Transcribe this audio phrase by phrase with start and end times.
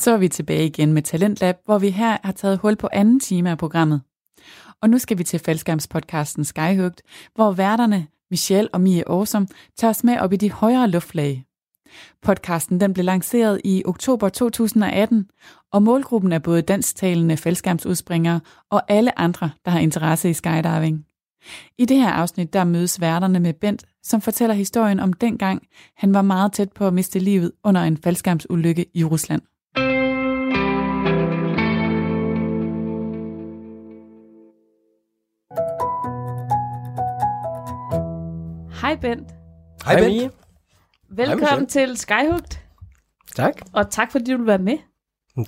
[0.00, 3.20] Så er vi tilbage igen med Talentlab, hvor vi her har taget hul på anden
[3.20, 4.02] time af programmet.
[4.82, 7.02] Og nu skal vi til faldskærmspodcasten Skyhugt,
[7.34, 11.44] hvor værterne Michelle og Mie Awesome tager os med op i de højere luftlag.
[12.22, 15.26] Podcasten den blev lanceret i oktober 2018,
[15.72, 18.40] og målgruppen er både dansktalende faldskærmsudspringere
[18.70, 21.06] og alle andre, der har interesse i skydiving.
[21.78, 25.62] I det her afsnit der mødes værterne med Bent, som fortæller historien om dengang,
[25.96, 29.42] han var meget tæt på at miste livet under en faldskærmsulykke i Rusland.
[38.80, 39.28] Hej Bent.
[39.84, 40.12] Hej, Hej, Bent.
[40.16, 40.30] Mie.
[41.10, 41.66] Velkommen Michelle.
[41.88, 42.64] til Skyhugt,
[43.36, 43.52] Tak.
[43.72, 44.78] og tak fordi du vil være med.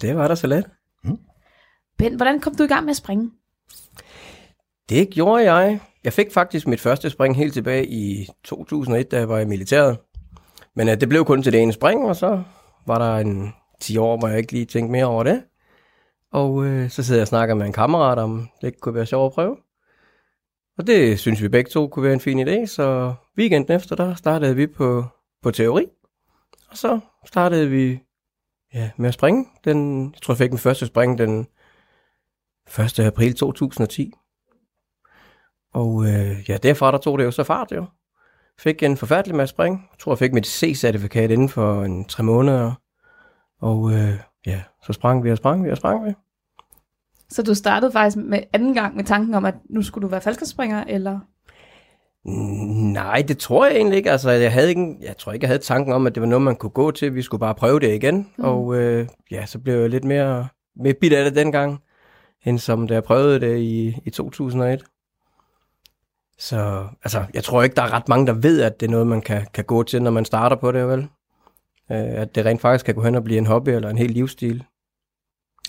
[0.01, 0.71] Det var da så let.
[1.99, 3.31] Bent, hvordan kom du i gang med at springe?
[4.89, 5.81] Det gjorde jeg.
[6.05, 9.99] Jeg fik faktisk mit første spring helt tilbage i 2001, da jeg var i militæret.
[10.77, 12.43] Men uh, det blev kun til det ene spring, og så
[12.87, 15.43] var der en 10 år, hvor jeg ikke lige tænkte mere over det.
[16.33, 19.07] Og uh, så sidder jeg og snakker med en kammerat om, det ikke kunne være
[19.07, 19.57] sjovt at prøve.
[20.79, 24.15] Og det synes vi begge to kunne være en fin idé, så weekenden efter, der
[24.15, 25.05] startede vi på,
[25.43, 25.87] på teori.
[26.71, 28.01] Og så startede vi
[28.75, 29.47] ja, med at springe.
[29.65, 31.47] Den, jeg tror, jeg fik den første spring den
[32.79, 33.01] 1.
[33.01, 34.13] april 2010.
[35.75, 37.87] Og øh, ja, derfra der tog det jo så fart jo.
[38.59, 39.89] Fik en forfærdelig masse spring.
[39.93, 42.75] Jeg tror, jeg fik mit C-certifikat inden for en tre måneder.
[43.61, 46.15] Og øh, ja, så sprang vi og sprang vi og sprang vi.
[47.33, 50.21] Så du startede faktisk med anden gang med tanken om, at nu skulle du være
[50.21, 51.19] faldskærmsspringer, eller?
[52.93, 54.11] Nej, det tror jeg egentlig ikke.
[54.11, 56.43] Altså, jeg, havde ikke, jeg tror ikke, jeg havde tanken om, at det var noget,
[56.43, 57.15] man kunne gå til.
[57.15, 58.17] Vi skulle bare prøve det igen.
[58.39, 58.45] Mm.
[58.45, 61.79] Og øh, ja, så blev jeg lidt mere, mere bit af det dengang,
[62.45, 64.85] end som da jeg prøvede det i, i 2001.
[66.39, 69.07] Så altså, jeg tror ikke, der er ret mange, der ved, at det er noget,
[69.07, 70.99] man kan, kan gå til, når man starter på det, vel?
[71.91, 74.11] Øh, at det rent faktisk kan gå hen og blive en hobby eller en hel
[74.11, 74.65] livsstil.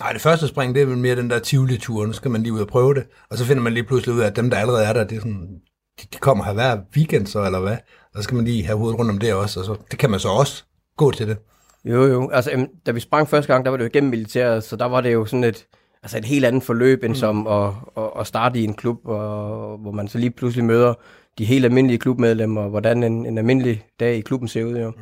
[0.00, 2.06] Nej, det første spring, det er vel mere den der Tivoli-tur.
[2.06, 3.06] Nu skal man lige ud og prøve det.
[3.30, 5.16] Og så finder man lige pludselig ud af, at dem, der allerede er der, det
[5.16, 5.60] er sådan,
[6.00, 7.76] de, de kommer her hver weekend så, eller hvad?
[8.14, 9.60] Og så skal man lige have hovedet rundt om det også.
[9.60, 10.64] Og så, det kan man så også
[10.96, 11.36] gå til det.
[11.84, 12.30] Jo, jo.
[12.30, 15.00] Altså, da vi sprang første gang, der var det jo igennem militæret, så der var
[15.00, 15.66] det jo sådan et,
[16.02, 17.14] altså et helt andet forløb, end mm.
[17.14, 20.94] som at, at, at starte i en klub, og, hvor man så lige pludselig møder
[21.38, 24.90] de helt almindelige klubmedlemmer, hvordan en, en almindelig dag i klubben ser ud, jo.
[24.90, 24.96] Mm.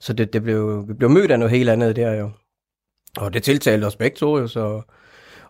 [0.00, 2.30] Så det, det blev, vi blev mødt af noget helt andet der, jo.
[3.16, 4.82] Og det tiltalte os begge to, jo, så...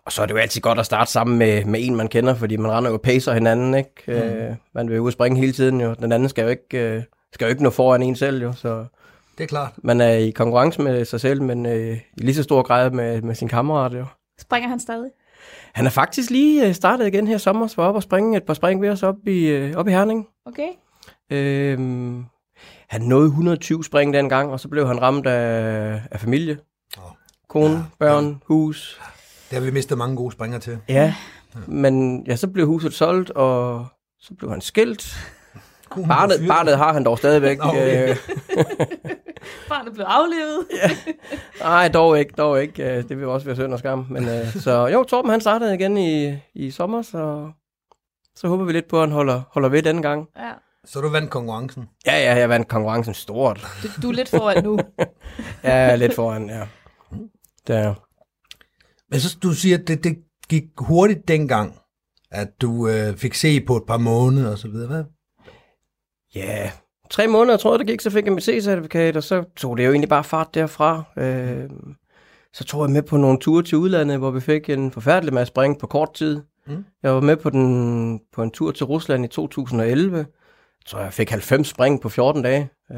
[0.05, 2.35] Og så er det jo altid godt at starte sammen med, med en, man kender,
[2.35, 4.03] fordi man render jo og pacer hinanden, ikke?
[4.07, 4.13] Mm.
[4.13, 5.93] Øh, man vil jo springe hele tiden, jo.
[5.93, 8.85] Den anden skal jo ikke, øh, skal jo ikke nå foran en selv, jo, så...
[9.37, 9.71] Det er klart.
[9.77, 13.21] Man er i konkurrence med sig selv, men øh, i lige så stor grad med,
[13.21, 14.05] med sin kammerat jo.
[14.39, 15.09] Springer han stadig?
[15.73, 18.43] Han er faktisk lige øh, startet igen her sommer, så var op og springe et
[18.43, 20.27] par spring ved os op i, øh, op i Herning.
[20.45, 20.69] Okay.
[21.31, 22.25] Øhm,
[22.89, 26.57] han nåede 120 spring dengang, og så blev han ramt af, af familie.
[27.49, 29.01] Kone, Ja, børn, hus.
[29.49, 30.79] Det har vi mistet mange gode springer til.
[30.89, 31.15] Ja,
[31.67, 33.85] men ja, så blev huset solgt, og
[34.19, 35.15] så blev han skilt.
[35.89, 37.57] Konen Barnet, barnet har han dog stadigvæk.
[37.63, 38.09] Nå, okay.
[38.09, 38.15] Øh,
[39.69, 40.65] Barnet blev aflevet.
[41.61, 42.83] Nej, dog ikke, dog ikke.
[42.97, 44.05] Øh, Det vil også være synd og skam.
[44.09, 47.51] Men, øh, så jo, Torben han startede igen i, i sommer, så,
[48.35, 50.27] så håber vi lidt på, at han holder, holder ved denne gang.
[50.37, 50.51] Ja.
[50.85, 51.89] Så du vandt konkurrencen.
[52.05, 53.67] Ja, ja, jeg vandt konkurrencen stort.
[53.83, 54.79] Du, du er lidt foran nu.
[55.63, 56.61] Ja, lidt foran, ja.
[57.67, 57.93] Der.
[59.11, 60.17] Men så du siger, at det, det
[60.49, 61.75] gik hurtigt dengang,
[62.31, 64.87] at du øh, fik se på et par måneder og så videre.
[64.87, 65.03] Hvad?
[66.35, 66.71] Ja,
[67.09, 69.85] tre måneder, tror jeg, det gik, så fik jeg mit C-certifikat, og så tog det
[69.85, 71.03] jo egentlig bare fart derfra.
[71.17, 71.69] Øh,
[72.53, 75.51] så tog jeg med på nogle ture til udlandet, hvor vi fik en forfærdelig masse
[75.51, 76.41] spring på kort tid.
[76.67, 76.85] Mm.
[77.03, 80.17] Jeg var med på, den, på en tur til Rusland i 2011.
[80.17, 80.25] Jeg
[80.85, 82.69] tror, jeg fik 90 spring på 14 dage.
[82.91, 82.97] Øh,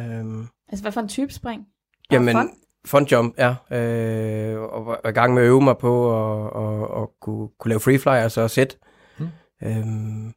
[0.70, 1.62] Altså, hvad for en type spring?
[1.62, 2.50] Bare Jamen, fun?
[2.90, 3.78] Fun jump, ja.
[3.78, 7.70] Øh, og var i gang med at øve mig på at, at, at kunne, kunne
[7.70, 8.76] lave freefly, altså at sætte.
[9.20, 9.28] Mm.
[9.64, 10.34] Øhm,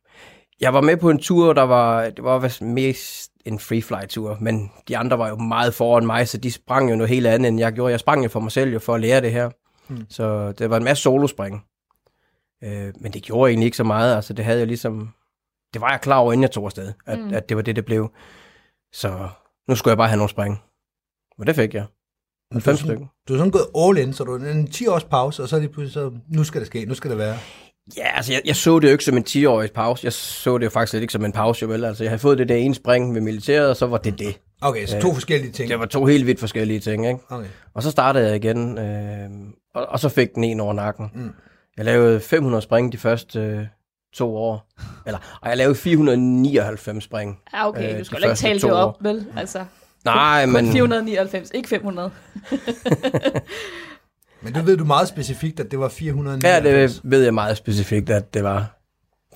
[0.60, 4.96] jeg var med på en tur, der var, det var mest en freefly-tur, men de
[4.98, 7.72] andre var jo meget foran mig, så de sprang jo noget helt andet, end jeg
[7.72, 7.90] gjorde.
[7.90, 9.50] Jeg sprang jo for mig selv jo for at lære det her.
[9.88, 10.06] Mm.
[10.08, 11.64] Så det var en masse solospring.
[12.64, 14.16] Øh, men det gjorde egentlig ikke så meget.
[14.16, 15.08] Altså, det havde jeg ligesom...
[15.72, 17.24] Det var jeg klar over, inden jeg tog afsted, at, Mm.
[17.24, 17.34] mm.
[17.34, 18.10] at det var det, det blev.
[18.92, 19.28] Så
[19.68, 20.62] nu skulle jeg bare have nogle spring.
[21.38, 21.84] Og det fik jeg.
[22.54, 23.06] Men 90 du er sådan- stykker.
[23.28, 23.66] Du er sådan gået
[23.98, 26.10] all in, så du er en 10 års pause, og så er det pludselig så,
[26.28, 27.36] nu skal det ske, nu skal det være.
[27.96, 30.04] Ja, altså jeg, jeg så det jo ikke som en 10-årig pause.
[30.04, 31.84] Jeg så det jo faktisk lidt ikke som en pause, jo vel.
[31.84, 34.38] Altså jeg havde fået det der ene spring med militæret, og så var det det.
[34.60, 35.70] Okay, så to forskellige ting.
[35.70, 37.18] Det var to helt vidt forskellige ting, ikke?
[37.28, 37.46] Okay.
[37.74, 39.28] Og så startede jeg igen, øh,
[39.74, 41.10] og, og så fik den en over nakken.
[41.14, 41.30] Mm.
[41.76, 43.66] Jeg lavede 500 spring de første øh,
[44.14, 44.72] to år.
[45.06, 47.38] Eller, og jeg lavede 499 spring.
[47.54, 47.92] Ja, okay.
[47.92, 48.76] Øh, Du skal ikke tale det år.
[48.76, 49.26] op, vel?
[49.36, 49.64] Altså,
[50.04, 50.72] Nej, kun men...
[50.72, 52.10] 499, ikke 500.
[54.42, 56.44] Men det ved du meget specifikt, at det var 499.
[56.64, 58.78] Ja, det ved jeg meget specifikt, at det var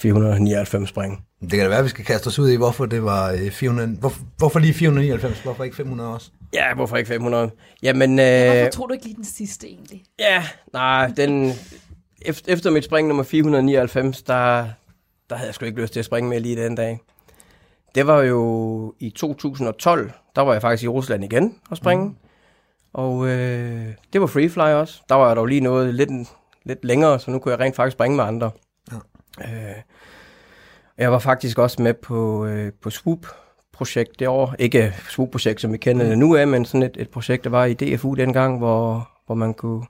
[0.02, 1.24] 499 spring.
[1.40, 3.50] Det kan da være, at vi skal kaste os ud i, hvorfor det var øh,
[3.50, 3.88] 400...
[3.88, 5.40] Hvorfor, hvorfor lige 499?
[5.40, 6.30] Hvorfor ikke 500 også?
[6.54, 7.50] Ja, hvorfor ikke 500?
[7.82, 10.02] Jamen, øh, Hvorfor tror du ikke lige den sidste egentlig?
[10.18, 11.52] ja, nej, den,
[12.22, 14.34] efter, efter mit spring nummer 499, der,
[15.30, 17.00] der havde jeg sgu ikke lyst til at springe med lige den dag.
[17.96, 22.04] Det var jo i 2012, der var jeg faktisk i Rusland igen og springe.
[22.04, 22.16] Mm.
[22.92, 25.02] Og øh, det var freefly også.
[25.08, 26.10] Der var jeg dog lige noget lidt,
[26.64, 28.50] lidt længere, så nu kunne jeg rent faktisk springe med andre.
[28.92, 28.96] Ja.
[29.44, 29.76] Øh,
[30.98, 34.54] jeg var faktisk også med på, øh, på Swoop-projekt det år.
[34.58, 37.64] Ikke Swoop-projekt, som vi kender det nu af, men sådan et, et projekt, der var
[37.64, 39.84] i DFU dengang, hvor, hvor man kunne,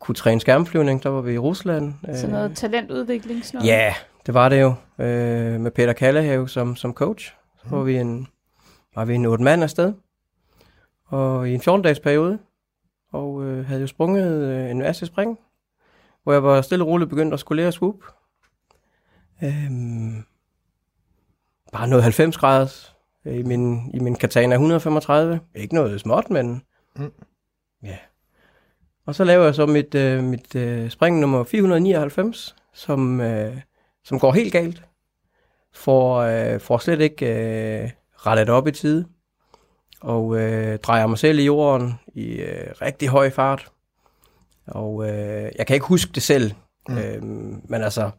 [0.00, 1.02] kunne træne skærmflyvning.
[1.02, 1.94] Der var vi i Rusland.
[2.14, 3.72] Sådan noget talentudvikling, sådan noget?
[3.72, 3.94] Ja,
[4.26, 4.74] det var det jo.
[4.98, 7.34] Øh, med Peter Kallehave som, som coach.
[7.62, 8.28] Så var vi en,
[8.94, 9.92] var vi en otte mand afsted.
[11.04, 12.38] Og i en 14-dages periode.
[13.12, 15.38] Og øh, havde jo sprunget øh, en masse spring.
[16.22, 18.04] Hvor jeg var stille og roligt begyndt at skulle lære swoop.
[19.44, 20.24] Øhm,
[21.72, 22.90] bare noget 90 grader
[23.24, 25.40] i min, i min Katana 135.
[25.54, 26.62] Ikke noget småt, men
[26.96, 27.12] Mm.
[27.82, 27.96] ja.
[29.06, 33.56] Og så laver jeg så mit, øh, mit øh, spring nummer 499, som, øh,
[34.04, 34.82] som går helt galt.
[35.74, 37.90] For, øh, får slet ikke øh,
[38.26, 39.06] rettet op i tide.
[40.00, 43.68] Og øh, drejer mig selv i jorden i øh, rigtig høj fart.
[44.66, 46.52] Og øh, jeg kan ikke huske det selv.
[46.88, 46.98] Mm.
[46.98, 47.22] Øh,
[47.68, 48.10] men altså,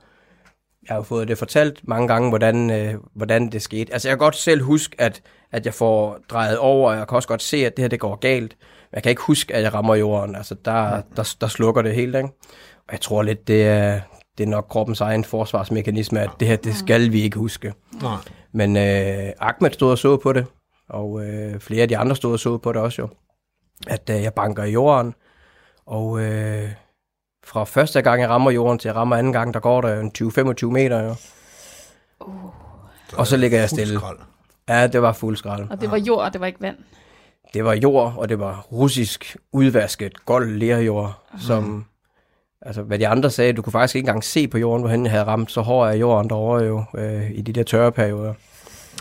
[0.87, 3.93] jeg har jo fået det fortalt mange gange, hvordan, øh, hvordan det skete.
[3.93, 5.21] Altså, jeg kan godt selv huske, at,
[5.51, 7.99] at jeg får drejet over, og jeg kan også godt se, at det her det
[7.99, 8.57] går galt.
[8.91, 10.35] Men jeg kan ikke huske, at jeg rammer jorden.
[10.35, 12.29] Altså, der, der, der slukker det helt, ikke?
[12.87, 13.99] Og jeg tror lidt, det er,
[14.37, 17.73] det er nok kroppens egen forsvarsmekanisme, at det her, det skal vi ikke huske.
[18.01, 18.17] Nej.
[18.51, 20.45] Men øh, Ahmed stod og så på det,
[20.89, 23.07] og øh, flere af de andre stod og så på det også jo.
[23.87, 25.13] At øh, jeg banker i jorden,
[25.85, 26.69] og øh,
[27.45, 30.11] fra første gang jeg rammer jorden til jeg rammer anden gang, der går der en
[30.17, 31.15] 20-25 meter jo.
[33.17, 33.95] Og så ligger jeg stille.
[33.95, 34.17] Skrald.
[34.69, 35.69] Ja, det var fuld skrald.
[35.69, 36.77] Og det var jord, og det var ikke vand.
[37.53, 41.85] Det var jord, og det var russisk udvasket gold lerjord, som,
[42.65, 45.05] altså hvad de andre sagde, du kunne faktisk ikke engang se på jorden, hvor han
[45.05, 48.33] havde ramt, så hård er jorden derovre jo, øh, i de der tørre perioder.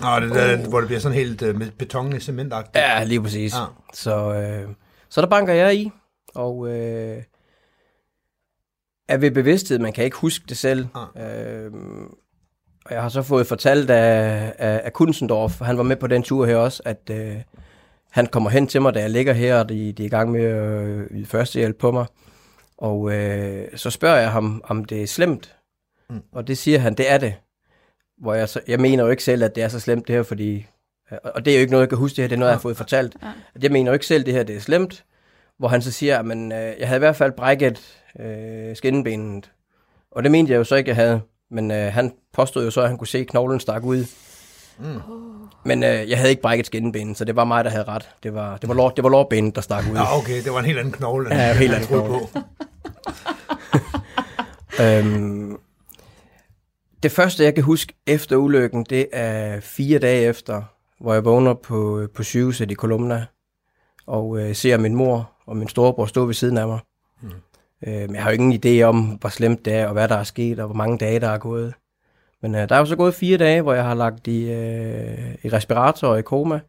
[0.00, 2.76] Nå, det der, hvor det bliver sådan helt øh, beton cementagtigt.
[2.76, 3.54] Ja, lige præcis.
[3.54, 3.64] Ja.
[3.92, 4.68] Så, øh,
[5.08, 5.90] så der banker jeg i,
[6.34, 7.22] og øh,
[9.08, 10.86] er ved bevidsthed, man kan ikke huske det selv.
[11.16, 11.70] Øh,
[12.84, 16.22] og jeg har så fået fortalt af, af, af Kunzendorf, han var med på den
[16.22, 17.36] tur her også, at øh,
[18.10, 20.30] han kommer hen til mig, da jeg ligger her, og de, de er i gang
[20.30, 22.06] med at øh, førstehjælp på mig.
[22.82, 25.54] Og øh, så spørger jeg ham, om det er slemt.
[26.10, 26.22] Mm.
[26.32, 27.34] Og det siger han, det er det.
[28.18, 30.22] Hvor jeg, så, jeg mener jo ikke selv, at det er så slemt det her,
[30.22, 30.66] fordi...
[31.24, 32.56] Og det er jo ikke noget, jeg kan huske det her, det er noget, jeg
[32.56, 33.16] har fået fortalt.
[33.22, 33.28] Ja.
[33.62, 35.04] Jeg mener jo ikke selv, det her det er slemt.
[35.58, 36.50] Hvor han så siger, at øh,
[36.80, 39.50] jeg havde i hvert fald brækket øh, skinnebenet.
[40.10, 41.20] Og det mente jeg jo så ikke, jeg havde.
[41.50, 44.04] Men øh, han påstod jo så, at han kunne se, knoglen stak ud.
[44.78, 45.00] Mm.
[45.64, 48.10] Men øh, jeg havde ikke brækket skinnebenet, så det var mig, der havde ret.
[48.22, 49.96] Det var, det var, lår, det var lårbenet, der stak ud.
[49.96, 52.08] Ja, okay, det var en helt anden knogle, end Ja, helt anden knogle.
[52.32, 52.40] på.
[54.80, 55.58] Øhm,
[57.02, 60.62] det første, jeg kan huske efter ulykken, det er fire dage efter,
[61.00, 63.26] hvor jeg vågner på, på sygehuset i Kolumna,
[64.06, 66.78] og øh, ser min mor og min storebror stå ved siden af mig.
[67.22, 67.28] Mm.
[67.86, 70.16] Øh, men jeg har jo ingen idé om, hvor slemt det er, og hvad der
[70.16, 71.74] er sket, og hvor mange dage, der er gået.
[72.42, 75.34] Men øh, der er jo så gået fire dage, hvor jeg har lagt i, øh,
[75.42, 76.60] i respirator og i koma,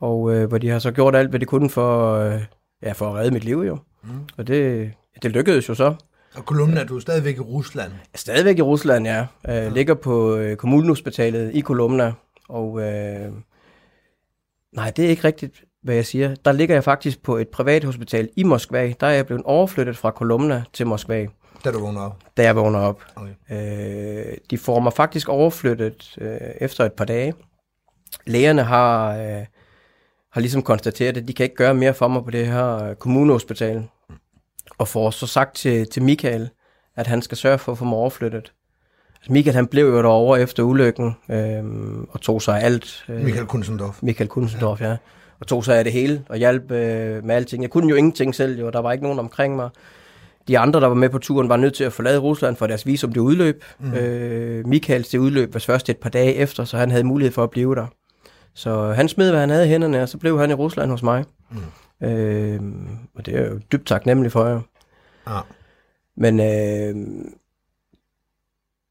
[0.00, 2.40] og øh, hvor de har så gjort alt, hvad de kunne for, øh,
[2.82, 3.78] ja, for at redde mit liv jo.
[4.02, 4.10] Mm.
[4.36, 5.94] Og det, det lykkedes jo så.
[6.34, 7.92] Og Kolumna, du er stadigvæk i Rusland.
[8.14, 9.26] Stadigvæk i Rusland, ja.
[9.48, 12.12] Øh, ligger på øh, kommunehospitalet i Kolumna.
[12.48, 13.32] Og øh,
[14.72, 16.34] nej, det er ikke rigtigt, hvad jeg siger.
[16.44, 18.92] Der ligger jeg faktisk på et privat hospital i Moskva.
[19.00, 21.26] Der er jeg blevet overflyttet fra Kolumna til Moskva,
[21.64, 22.16] Da du vågner op.
[22.36, 23.02] da jeg vågner op.
[23.16, 23.32] Okay.
[24.30, 27.34] Øh, de får mig faktisk overflyttet øh, efter et par dage.
[28.26, 29.44] Lægerne har, øh,
[30.32, 32.94] har ligesom konstateret, at de kan ikke gøre mere for mig på det her øh,
[32.96, 33.88] kommunehospital.
[34.78, 36.48] Og får så sagt til, til Michael,
[36.96, 38.52] at han skal sørge for at få mig overflyttet.
[39.16, 41.64] Altså Michael han blev jo derovre efter ulykken, øh,
[42.10, 43.04] og tog sig af alt.
[43.08, 43.98] Øh, Michael Kunzendorf.
[44.02, 44.96] Michael Kunzendorf, ja.
[45.40, 47.62] Og tog sig af det hele, og hjalp øh, med alting.
[47.62, 48.70] Jeg kunne jo ingenting selv, jo.
[48.70, 49.70] Der var ikke nogen omkring mig.
[50.48, 52.86] De andre, der var med på turen, var nødt til at forlade Rusland, for deres
[52.86, 53.64] visum det udløb.
[53.78, 53.94] Mm.
[53.94, 57.42] Øh, Michaels det udløb var først et par dage efter, så han havde mulighed for
[57.42, 57.86] at blive der.
[58.54, 61.02] Så han smed, hvad han havde i hænderne, og så blev han i Rusland hos
[61.02, 61.24] mig.
[61.50, 61.58] Mm.
[62.02, 62.60] Øh,
[63.14, 64.60] og det er jeg jo dybt taknemmelig for, jer.
[65.28, 65.40] Ja.
[66.16, 67.24] Men øh,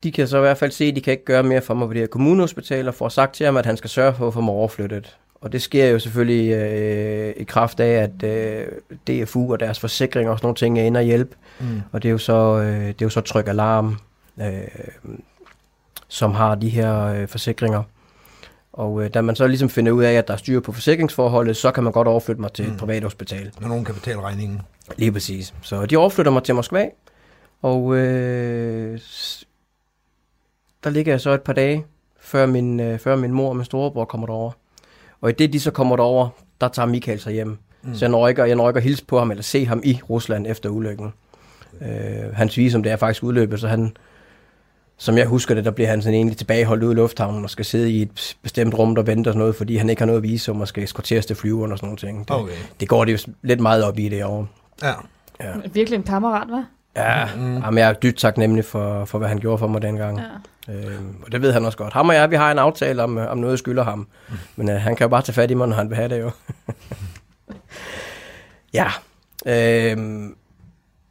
[0.04, 1.88] de kan så i hvert fald se, at de kan ikke gøre mere for mig
[1.88, 4.34] på det her kommunehospital, og får sagt til ham, at han skal sørge for at
[4.34, 5.18] få mig overflyttet.
[5.42, 8.68] og det sker jo selvfølgelig øh, i kraft af, at øh,
[9.08, 11.36] DFU og deres forsikring og sådan nogle ting er inde og hjælpe.
[11.60, 11.82] Mm.
[11.92, 13.98] Og det er jo så, øh, det er jo så Tryk Alarm,
[14.42, 14.68] øh,
[16.08, 17.84] som har de her øh, forsikringer.
[18.78, 21.58] Og øh, da man så ligesom finder ud af, at der er styr på forsikringsforholdet,
[21.58, 22.78] så kan man godt overflytte mig til et Mm.
[22.78, 23.52] privat hospital.
[23.62, 24.62] Når nogen kan betale regningen.
[24.98, 25.54] Lige præcis.
[25.62, 26.86] Så de overflytter mig til Moskva,
[27.62, 29.00] og øh,
[30.84, 31.86] der ligger jeg så et par dage,
[32.20, 34.52] før min, øh, før min mor og min storebror kommer derover.
[35.22, 36.30] Og i det, de så kommer derover,
[36.62, 37.58] der tager Michael sig hjem.
[37.84, 37.96] Mm.
[37.96, 40.00] Så jeg når, ikke, jeg når ikke at hilse på ham, eller se ham i
[40.10, 41.14] Rusland efter ulykken.
[41.82, 43.98] Øh, hans visum, det er faktisk udløbet, så han,
[44.98, 47.66] som jeg husker det, der bliver han sådan egentlig tilbageholdt ude i lufthavnen og skal
[47.66, 50.62] sidde i et bestemt rum, der venter sådan noget, fordi han ikke har noget visum
[50.62, 52.28] og skal eskorteres til flyveren og sådan nogle ting.
[52.28, 52.54] Det, Okay.
[52.80, 54.48] det går det jo lidt meget op i det år.
[54.84, 54.94] Ja.
[55.42, 55.52] Ja.
[55.74, 56.66] Virkelig en kammerat, hva'?
[56.96, 57.58] Ja, mm.
[57.58, 60.18] jamen, jeg er dybt taknemmelig for, for, hvad han gjorde for mig dengang.
[60.20, 60.24] Ja.
[60.68, 60.74] Ja.
[60.74, 61.94] Øhm, og det ved han også godt.
[61.94, 64.08] Ham og jeg, vi har en aftale om, øh, om noget, jeg skylder ham.
[64.56, 66.20] Men øh, han kan jo bare tage fat i mig, når han vil have det
[66.22, 66.32] jo.
[68.74, 68.88] ja.
[69.46, 70.36] Øhm,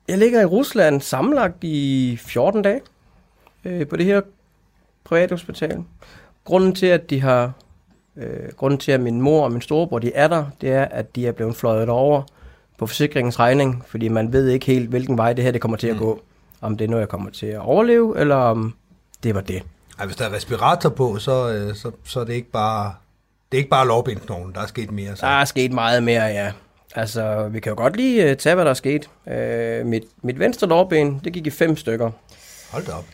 [0.08, 2.80] jeg ligger i Rusland sammenlagt i 14 dage
[3.66, 4.20] øh, på det her
[5.04, 5.84] privathospital.
[6.44, 7.52] Grunden til, at de har...
[8.16, 11.16] Øh, grunden til, at min mor og min storebror de er der, det er, at
[11.16, 12.22] de er blevet fløjet over
[12.78, 15.86] på forsikringens regning, fordi man ved ikke helt, hvilken vej det her det kommer til
[15.86, 15.98] at Mm.
[15.98, 16.20] gå.
[16.60, 18.74] Om det er noget, jeg kommer til at overleve, eller om
[19.22, 19.62] det var det.
[19.98, 22.94] Ej, hvis der er respirator på, så, øh, så, så er det ikke bare...
[23.52, 25.16] Det er ikke bare lovbindknoglen, der er sket mere.
[25.16, 25.26] Så.
[25.26, 26.52] Der er sket meget mere, ja.
[26.94, 29.10] Altså, vi kan jo godt lige uh, tage, hvad der er sket.
[29.26, 32.10] Uh, mit, mit venstre lårben, det gik i fem stykker.
[32.70, 33.04] Hold da op.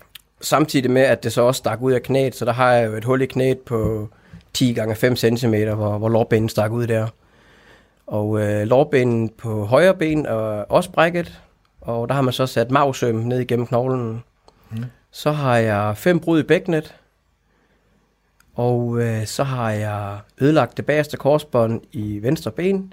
[0.42, 2.96] Samtidig med, at det så også stak ud af knæet, så der har jeg jo
[2.96, 4.08] et hul i knæet på
[4.52, 7.06] 10 gange 5 cm, hvor, hvor lårbenet stak ud der.
[8.06, 11.40] Og uh, lårbenen på højre ben er også brækket,
[11.80, 14.22] og der har man så sat mavsøm ned igennem knoglen.
[14.70, 14.84] Mm.
[15.10, 16.94] Så har jeg fem brud i bækkenet,
[18.54, 22.92] og øh, så har jeg ødelagt det bagerste korsbånd i venstre ben,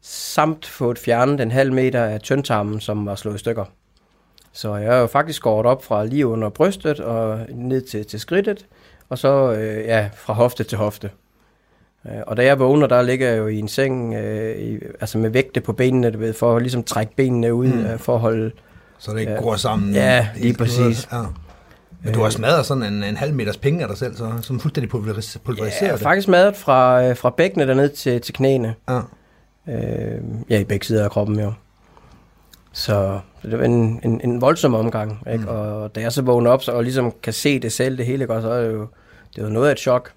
[0.00, 3.64] samt fået fjernet en halv meter af tyndtarmen, som var slået i stykker.
[4.54, 8.20] Så jeg er jo faktisk skåret op fra lige under brystet og ned til, til
[8.20, 8.66] skridtet,
[9.08, 11.10] og så øh, ja, fra hofte til hofte.
[12.06, 15.18] Øh, Og da jeg vågner, der ligger jeg jo i en seng, øh, i, altså
[15.18, 17.78] med vægte på benene, du ved, for at ligesom trække benene ud, Mm.
[17.92, 17.98] mm.
[17.98, 18.50] for at holde...
[18.98, 19.40] Så det ikke Ja.
[19.42, 19.94] går sammen.
[19.94, 21.08] Ja, lige præcis.
[21.12, 21.22] Ja.
[22.02, 24.60] Men du har smadret sådan en, en halv meters penge af dig selv, så, som
[24.60, 26.00] fuldstændig pulveris- pulveriserer Ja, det.
[26.00, 28.74] faktisk madet fra, øh, fra bækkenet og ned til, til knæene.
[28.88, 29.00] Ja.
[29.68, 30.20] Øh,
[30.50, 31.52] ja, i begge sider af kroppen jo.
[32.76, 35.22] Så det var en, en, en voldsom omgang.
[35.32, 35.44] Ikke?
[35.44, 35.48] Mm.
[35.50, 38.24] Og da jeg så vågner op så, og ligesom kan se det selv, det hele,
[38.24, 38.40] ikke?
[38.40, 38.86] så er det jo,
[39.34, 40.12] det er jo noget af et chok.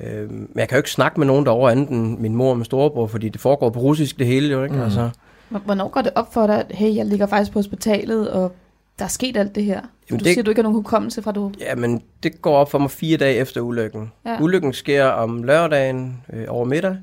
[0.00, 2.56] Øh, men jeg kan jo ikke snakke med nogen derovre andet end min mor og
[2.56, 4.62] min storebror, fordi det foregår på russisk det hele jo.
[4.64, 4.74] Ikke?
[4.76, 4.82] Mm.
[4.82, 5.10] Altså,
[5.48, 8.52] Hvor- Hvornår går det op for dig, at hey, jeg ligger faktisk på hospitalet, og
[8.98, 9.80] der er sket alt det her?
[10.10, 11.52] Jamen, du det- siger, du ikke har nogen hukommelse fra du...
[11.60, 14.12] ja, men det går op for mig fire dage efter ulykken.
[14.26, 14.40] Ja.
[14.42, 16.96] Ulykken sker om lørdagen øh, over middag,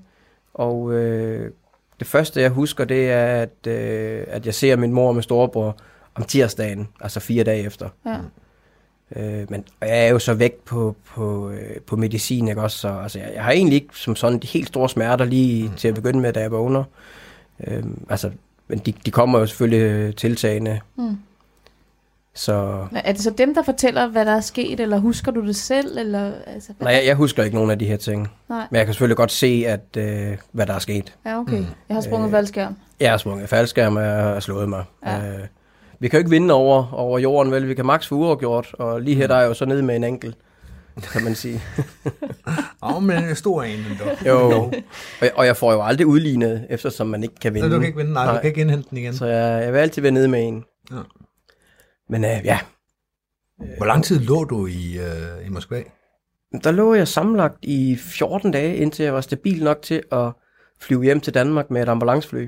[0.54, 1.52] og øh,
[2.04, 5.24] det første, jeg husker, det er, at, øh, at jeg ser min mor og min
[5.24, 5.78] storebror
[6.16, 7.90] om tirsdagen, altså fire dage efter.
[8.06, 8.18] Ja.
[9.16, 12.78] Øh, men og jeg er jo så væk på, på, øh, på medicin, ikke også?
[12.78, 15.76] Så altså, jeg, jeg har egentlig ikke som sådan de helt store smerter lige mm.
[15.76, 16.84] til at begynde med, da jeg vågner.
[17.68, 18.32] Øh, altså,
[18.68, 20.80] men de, de kommer jo selvfølgelig øh, tiltagende.
[20.96, 21.18] Mm.
[22.36, 25.56] Så Er det så dem, der fortæller, hvad der er sket, eller husker du det
[25.56, 25.98] selv?
[25.98, 28.28] Eller, altså, hvad- nej, jeg, jeg husker ikke nogen af de her ting.
[28.50, 28.68] Nej.
[28.72, 31.14] Men jeg kan selvfølgelig godt se, at, øh, hvad der er sket.
[31.26, 31.58] Ja, okay.
[31.58, 31.66] Mm.
[31.90, 32.76] Jeg har sprunget Øh, faldskærm.
[33.00, 34.84] Jeg har sprunget faldskærm og jeg har slået mig.
[35.06, 35.18] Ja.
[35.18, 35.40] Øh,
[36.00, 37.68] vi kan jo ikke vinde over, over jorden, vel?
[37.68, 39.96] Vi kan maks få uafgjort, og lige her der er jeg jo så nede med
[39.96, 40.36] en enkel,
[41.14, 41.62] kan man sige.
[42.84, 43.80] Åh, men en stor en.
[44.00, 44.26] Dog.
[44.28, 44.74] Jo, og,
[45.36, 47.68] og jeg får jo aldrig udlignet, eftersom man ikke kan vinde.
[47.68, 48.36] Så du kan ikke vinde, nej, nej.
[48.36, 49.14] du kan ikke indhente den igen.
[49.14, 50.64] Så jeg, jeg vil altid være nede med en.
[50.92, 50.98] Ja.
[52.10, 52.60] Men øh, ja,
[53.78, 55.84] Hvor lang tid lå du i, øh, i Moskva?
[56.64, 60.32] der lå jeg sammenlagt i 14 dage, indtil jeg var stabil nok til at
[60.82, 62.48] flyve hjem til Danmark med et ambulancefly.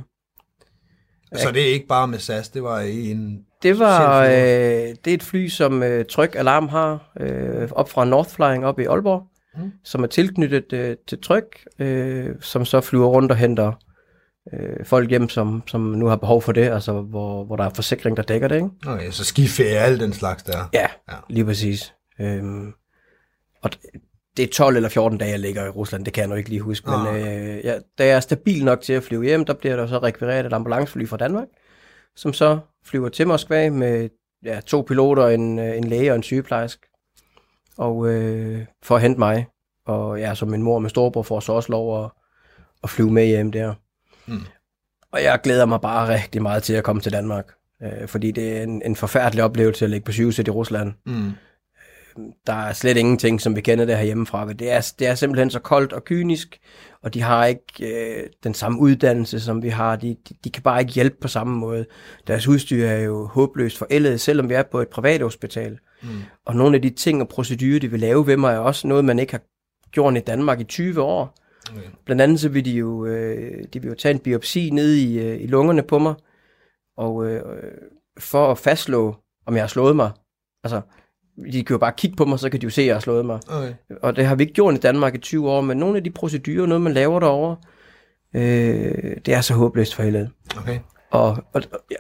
[1.36, 3.46] Så det er ikke bare med SAS, det var i en...
[3.64, 8.06] Det var øh, det er et fly, som øh, Tryk Alarm har øh, op fra
[8.06, 9.72] Northflying op i Aalborg, mm.
[9.84, 13.72] som er tilknyttet øh, til Tryk, øh, som så flyver rundt og henter
[14.54, 17.70] øh, folk hjem, som, som nu har behov for det, altså hvor, hvor der er
[17.75, 18.70] forsikring, der dækker det, ikke?
[18.88, 20.70] Okay, så skiferie, alle den slags der.
[20.74, 21.16] Ja, Ja.
[21.30, 21.94] lige præcis.
[22.20, 22.74] Øhm,
[23.62, 23.70] og
[24.38, 26.50] det er 12 eller 14 dage, jeg ligger i Rusland, det kan jeg nu ikke
[26.50, 27.22] lige huske, men Nej.
[27.38, 29.98] øh, ja, da jeg er stabil nok til at flyve hjem, der bliver der så
[29.98, 31.48] rekvireret et ambulancefly fra Danmark,
[32.16, 34.10] som så flyver til Moskva med
[34.46, 36.88] ja, to piloter, en, øh, en læge og en sygeplejerske,
[37.78, 39.48] og øh, for at hente mig,
[39.86, 42.12] og ja, som min mor med storebror får så også lov at,
[42.84, 43.74] at flyve med hjem der.
[44.27, 44.41] Mm.
[45.12, 47.46] Og jeg glæder mig bare rigtig meget til at komme til Danmark,
[47.84, 50.94] øh, fordi det er en, en forfærdelig oplevelse at ligge på sygehuset i Rusland.
[51.05, 51.32] Mm.
[52.48, 54.53] der er slet ingenting, som vi kender det her hjemmefra.
[54.53, 56.60] Det er, det er simpelthen så koldt og kynisk,
[57.01, 59.96] og de har ikke øh, den samme uddannelse, som vi har.
[59.96, 61.86] De, de, de kan bare ikke hjælpe på samme måde.
[62.27, 65.79] Deres udstyr er jo håbløst forældet, selvom vi er på et privat hospital.
[66.03, 66.10] Mm.
[66.46, 69.05] Og nogle af de ting og procedurer, de vil lave ved mig, er også noget,
[69.05, 69.41] man ikke har
[69.91, 71.36] gjort i Danmark i 20 år.
[71.72, 71.88] Okay.
[72.06, 75.20] Blandt andet så vil de jo, øh, de vil jo tage en biopsi ned i,
[75.20, 76.14] øh, i lungerne på mig,
[76.98, 77.42] og øh,
[78.20, 80.12] for at fastslå, om jeg har slået mig.
[80.64, 80.82] Altså,
[81.52, 83.00] de kan jo bare kigge på mig, så kan de jo se, at jeg har
[83.00, 83.40] slået mig.
[83.48, 83.74] Okay.
[84.02, 86.12] Og det har vi ikke gjort i Danmark i 20 år, men nogle af de
[86.12, 87.58] procedurer, noget man laver derovre,
[88.36, 90.30] øh, det er så håbløst for helvede.
[90.58, 90.80] Okay.
[91.12, 91.98] Og, og, og jeg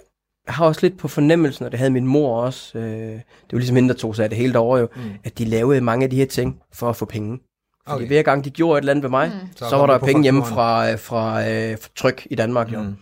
[0.53, 3.75] har også lidt på fornemmelsen, og det havde min mor også, øh, det var ligesom
[3.75, 5.01] hende, der tog sig af det hele derovre jo, mm.
[5.23, 7.39] at de lavede mange af de her ting for at få penge.
[7.87, 8.07] Fordi okay.
[8.07, 9.47] hver gang de gjorde et eller andet ved mig, mm.
[9.55, 12.81] så, så var der penge hjemme fra, øh, fra, øh, fra tryk i Danmark jo.
[12.81, 12.95] Mm.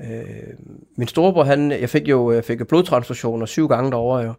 [0.00, 0.54] Øh,
[0.96, 4.34] min storebror, han, jeg fik jo jeg fik jo blodtransfusioner syv gange derovre jo.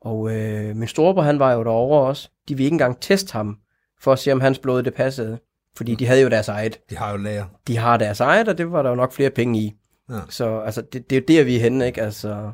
[0.00, 2.28] Og øh, min storebror, han var jo derovre også.
[2.48, 3.56] De ville ikke engang teste ham,
[4.00, 5.38] for at se, om hans blod det passede.
[5.76, 5.98] Fordi mm.
[5.98, 6.80] de havde jo deres eget.
[6.90, 7.44] De har jo lager.
[7.66, 9.74] De har deres eget, og det var der jo nok flere penge i.
[10.10, 10.20] Ja.
[10.28, 12.02] Så altså, det, det er jo der, vi er henne, ikke?
[12.02, 12.52] Altså...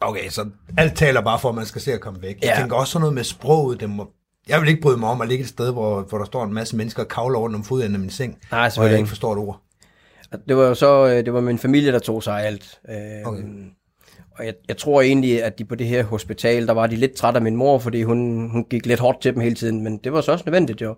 [0.00, 2.38] Okay, så alt taler bare for, at man skal se at komme væk.
[2.42, 2.48] Ja.
[2.48, 3.80] Jeg tænker også sådan noget med sproget.
[3.80, 4.10] Det må...
[4.48, 6.52] Jeg vil ikke bryde mig om at ligge et sted, hvor, hvor der står en
[6.52, 8.38] masse mennesker og kavler rundt om fodenden af min seng.
[8.50, 8.70] Nej.
[8.78, 9.60] Og jeg ikke forstår et ord.
[10.48, 12.80] Det var jo så, øh, det var min familie, der tog sig af alt.
[12.88, 13.42] Øh, okay.
[14.38, 17.12] Og jeg, jeg tror egentlig, at de på det her hospital, der var de lidt
[17.12, 19.98] trætte af min mor, fordi hun, hun gik lidt hårdt til dem hele tiden, men
[20.04, 20.94] det var så også nødvendigt jo.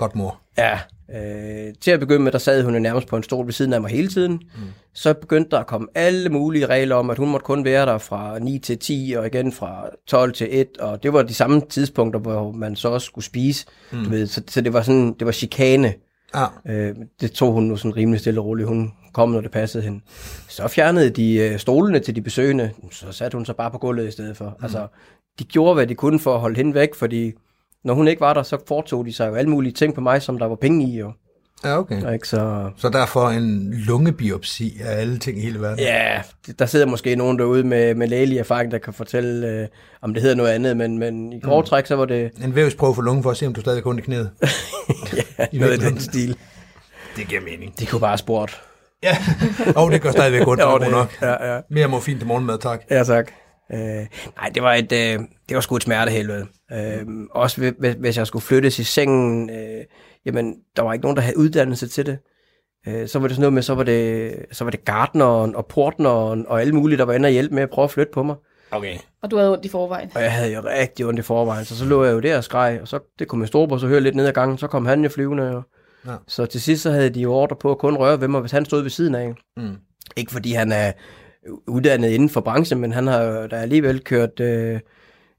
[0.00, 0.40] Godt mor.
[0.58, 0.78] Ja.
[1.14, 3.72] Øh, til at begynde med, der sad hun jo nærmest på en stol ved siden
[3.72, 4.32] af mig hele tiden.
[4.32, 4.62] Mm.
[4.94, 7.98] Så begyndte der at komme alle mulige regler om, at hun måtte kun være der
[7.98, 11.60] fra 9 til 10, og igen fra 12 til 1, og det var de samme
[11.60, 13.66] tidspunkter, hvor man så også skulle spise.
[13.92, 14.04] Mm.
[14.04, 15.94] Du ved, så, så det var sådan, det var chikane.
[16.34, 16.46] Ja.
[16.68, 18.68] Øh, det tog hun nu sådan rimelig stille og roligt.
[18.68, 20.00] Hun kom, når det passede hende.
[20.48, 24.08] Så fjernede de øh, stolene til de besøgende, så satte hun sig bare på gulvet
[24.08, 24.56] i stedet for.
[24.58, 24.64] Mm.
[24.64, 24.86] Altså,
[25.38, 27.32] de gjorde, hvad de kunne for at holde hende væk, fordi
[27.84, 30.22] når hun ikke var der, så foretog de sig jo alle mulige ting på mig,
[30.22, 30.98] som der var penge i.
[30.98, 31.12] Jo.
[31.64, 32.12] Ja, okay.
[32.12, 32.70] Ikke, så...
[32.76, 35.78] så derfor en lungebiopsi af alle ting i hele verden?
[35.78, 36.22] Ja,
[36.58, 39.68] der sidder måske nogen derude med, med lægelig erfaring, der kan fortælle, øh,
[40.02, 41.68] om det hedder noget andet, men, men i kort mm.
[41.68, 42.30] træk, så var det...
[42.44, 44.30] En vævsprøve for lungen for at se, om du stadig kun i knæet.
[45.38, 46.36] ja, I noget i den stil.
[47.16, 47.78] Det giver mening.
[47.78, 48.60] De kunne bare spurgt.
[49.02, 49.16] Ja,
[49.76, 51.22] og oh, det gør stadigvæk ondt, jo, det, nok.
[51.22, 51.60] Ja, ja.
[51.70, 52.80] Mere morfin til morgenmad, tak.
[52.90, 53.32] Ja, tak.
[53.74, 54.06] Øh,
[54.36, 56.46] nej, det var et, øh, det var sgu et smertehelvede.
[56.72, 59.84] Øh, også hvis, hvis jeg skulle flyttes i sengen, øh,
[60.26, 62.18] jamen, der var ikke nogen, der havde uddannelse til det.
[62.88, 65.66] Øh, så var det sådan noget med, så var det, så var det gardneren og
[65.66, 68.22] portneren og alle mulige, der var inde og hjælpe med at prøve at flytte på
[68.22, 68.36] mig.
[68.70, 68.96] Okay.
[69.22, 70.10] Og du havde ondt i forvejen?
[70.14, 72.44] Og jeg havde jo rigtig ondt i forvejen, så så lå jeg jo der og
[72.44, 74.86] skreg, og så det kom min storebror så høre lidt ned ad gangen, så kom
[74.86, 75.62] han jo flyvende, og
[76.06, 76.14] Ja.
[76.28, 78.52] Så til sidst så havde de jo ordre på at kun røre ved mig, hvis
[78.52, 79.34] han stod ved siden af.
[79.56, 79.76] Mm.
[80.16, 80.92] Ikke fordi han er
[81.66, 84.80] uddannet inden for branchen, men han har jo da alligevel kørt, øh,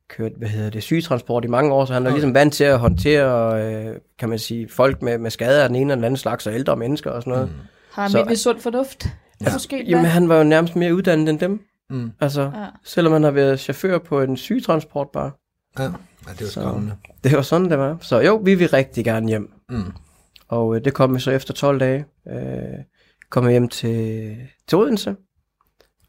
[0.08, 2.16] kørt hvad hedder det, sygetransport i mange år, så han er okay.
[2.16, 5.76] ligesom vant til at håndtere, øh, kan man sige, folk med, med skader af den
[5.76, 7.50] ene eller den anden slags, og ældre mennesker og sådan noget.
[7.50, 7.56] Mm.
[7.92, 9.08] Har han virkelig sund fornuft?
[9.42, 9.54] Ja.
[9.54, 11.62] Måske, Jamen, han var jo nærmest mere uddannet end dem.
[11.90, 12.12] Mm.
[12.20, 12.66] Altså, ja.
[12.84, 15.32] selvom han har været chauffør på en sygetransport bare.
[15.80, 15.90] Ja, ja
[16.32, 16.96] det var skræmmende.
[17.24, 17.98] Det var sådan, det var.
[18.02, 19.52] Så jo, vi vil rigtig gerne hjem.
[19.70, 19.84] Mm.
[20.48, 22.06] Og øh, det kom så efter 12 dage.
[22.28, 22.36] Øh,
[23.30, 24.36] kom hjem til,
[24.68, 25.16] til Odense.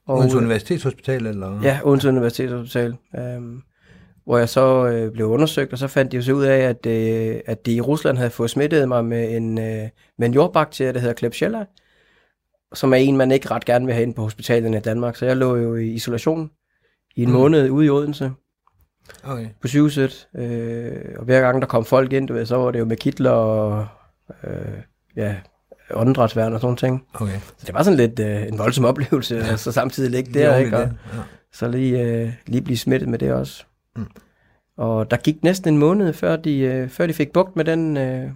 [0.07, 1.27] Og, Odense Universitetshospital?
[1.27, 1.63] Eller?
[1.63, 2.97] Ja, Odense Universitetshospital.
[3.19, 3.41] Øh,
[4.25, 6.87] hvor jeg så øh, blev undersøgt, og så fandt de jo så ud af, at,
[6.87, 9.89] øh, at de i Rusland havde fået smittet mig med en, øh,
[10.19, 11.65] med en jordbakterie, der hedder Klebsiella,
[12.75, 15.17] som er en, man ikke ret gerne vil have ind på hospitalerne i Danmark.
[15.17, 16.51] Så jeg lå jo i isolation
[17.17, 17.35] i en mm.
[17.35, 18.33] måned ude i Odense.
[19.25, 19.47] Okay.
[19.61, 20.29] På sygehuset.
[20.37, 22.97] Øh, og hver gang der kom folk ind, du ved, så var det jo med
[22.97, 23.87] kitler og
[24.45, 24.79] øh,
[25.17, 25.37] ja,
[25.95, 27.07] åndedrætsværn og sådan ting.
[27.15, 27.39] Okay.
[27.59, 29.53] Så det var sådan lidt øh, en voldsom oplevelse, ja.
[29.53, 30.77] og så samtidig ligge der, ikke?
[30.77, 30.89] Og, ja.
[31.53, 33.65] Så lige, øh, lige blive smittet med det også.
[33.97, 34.07] Mm.
[34.77, 37.97] Og der gik næsten en måned, før de, øh, før de fik bugt med den,
[37.97, 38.31] øh,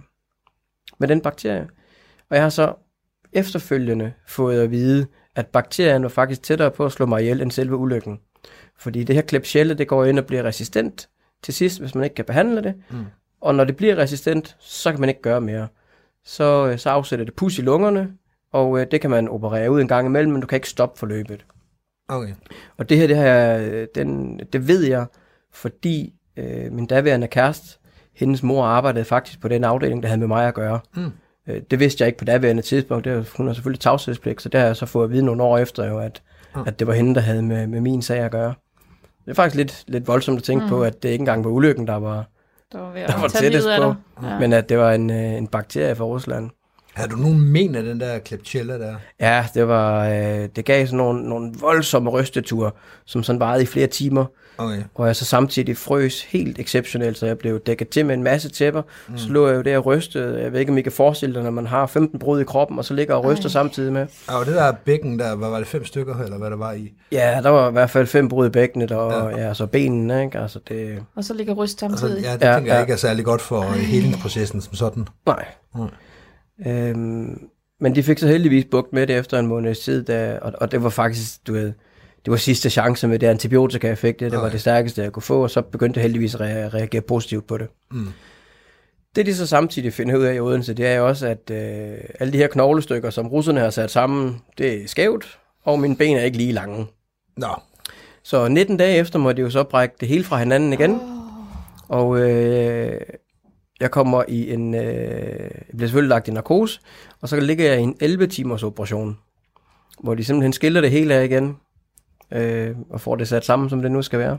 [0.99, 1.67] med den bakterie.
[2.29, 2.73] Og jeg har så
[3.33, 7.51] efterfølgende fået at vide, at bakterien var faktisk tættere på at slå mig ihjel end
[7.51, 8.19] selve ulykken.
[8.77, 11.09] Fordi det her Klebsiella, det går ind og bliver resistent
[11.43, 12.73] til sidst, hvis man ikke kan behandle det.
[12.89, 13.05] Mm.
[13.41, 15.67] Og når det bliver resistent, så kan man ikke gøre mere.
[16.27, 18.13] Så, øh, så afsætter det pus i lungerne,
[18.51, 20.99] og øh, det kan man operere ud en gang imellem, men du kan ikke stoppe
[20.99, 21.45] forløbet.
[22.07, 22.33] Okay.
[22.77, 25.05] Og det her, det, her den, det ved jeg,
[25.53, 27.79] fordi øh, min daværende kæreste,
[28.15, 30.79] hendes mor arbejdede faktisk på den afdeling, der havde med mig at gøre.
[30.95, 31.11] Mm.
[31.47, 33.05] Øh, det vidste jeg ikke på daværende tidspunkt.
[33.05, 35.57] Det, hun har selvfølgelig tavshedspligt, så det har jeg så fået at vide nogle år
[35.57, 36.21] efter, jo, at,
[36.55, 36.61] mm.
[36.65, 38.53] at det var hende, der havde med, med min sag at gøre.
[39.25, 40.69] Det er faktisk lidt, lidt voldsomt at tænke mm.
[40.69, 42.25] på, at det ikke engang var ulykken, der var,
[42.71, 44.39] der var, ved der var tættest på, ja.
[44.39, 46.49] men at det var en, øh, en bakterie fra Rusland.
[46.97, 48.95] Har du nogen men af den der Klipchella der?
[49.19, 52.71] Ja, det var, øh, det gav sådan nogle, nogle voldsomme rysteture,
[53.05, 54.25] som sådan varede i flere timer.
[54.59, 54.83] Okay.
[54.95, 58.49] hvor jeg så samtidig frøs helt exceptionelt, så jeg blev dækket til med en masse
[58.49, 58.81] tæpper.
[59.07, 59.17] Mm.
[59.17, 60.41] Så lå jeg jo der og rystede.
[60.41, 62.77] Jeg ved ikke, om I kan forestille dig, når man har 15 brud i kroppen,
[62.79, 63.51] og så ligger og ryster Ej.
[63.51, 64.07] samtidig med.
[64.27, 66.93] Og det der bækken der, hvad var det, fem stykker, eller hvad der var i?
[67.11, 69.47] Ja, der var i hvert fald fem brud i bækkenet, og ja.
[69.47, 70.39] ja så benene, ikke?
[70.39, 71.03] Altså det...
[71.15, 72.23] Og så ligger ryst Altså, samtidig.
[72.23, 72.81] ja, det Ja, ja, tænker jeg ja.
[72.81, 75.07] ikke er særlig godt for øh, helingsprocessen som sådan.
[75.25, 75.45] Nej.
[75.75, 75.87] Nej.
[76.67, 80.53] Øhm, men de fik så heldigvis bugt med det efter en måneds tid, da, og,
[80.61, 81.73] og det var faktisk, du ved,
[82.25, 84.31] det var sidste chance med det antibiotika, jeg fik det.
[84.31, 87.01] Det var det stærkeste, jeg kunne få, og så begyndte jeg heldigvis at rea- reagere
[87.01, 87.67] positivt på det.
[87.91, 88.07] Mm.
[89.15, 91.97] Det de så samtidig finder ud af i Odense, det er jo også, at øh,
[92.19, 96.17] alle de her knoglestykker, som russerne har sat sammen, det er skævt, og mine ben
[96.17, 96.85] er ikke lige lange.
[97.37, 97.47] Nå,
[98.23, 100.99] Så 19 dage efter må de jo så brække det hele fra hinanden igen.
[101.87, 103.01] Og øh,
[103.81, 104.75] jeg kommer i en...
[104.75, 106.79] Øh, jeg bliver selvfølgelig lagt i narkose,
[107.21, 109.17] og så ligger jeg i en 11 timers operation,
[110.03, 111.57] hvor de simpelthen skiller det hele af igen,
[112.31, 114.37] øh, og får det sat sammen, som det nu skal være.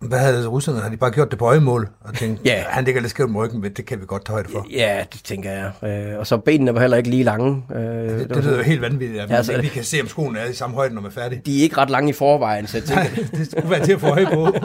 [0.00, 0.80] hvad havde russerne?
[0.80, 1.88] Har de bare gjort det på øjemål?
[2.00, 2.64] Og tænkt, Ja.
[2.68, 4.66] han ligger lidt skævt med ryggen, men det kan vi godt tage højde for.
[4.70, 5.72] Ja, det tænker jeg.
[6.12, 7.64] Øh, og så benene var heller ikke lige lange.
[7.74, 10.00] Øh, Det, var det sådan- lyder jo helt vanvittigt, at Ja, altså- lige kan se,
[10.00, 11.46] om skoene er i samme højde, når man er færdig.
[11.46, 14.00] de er ikke ret lange i forvejen, så jeg tænker, det skulle være til at
[14.00, 14.48] få øje på.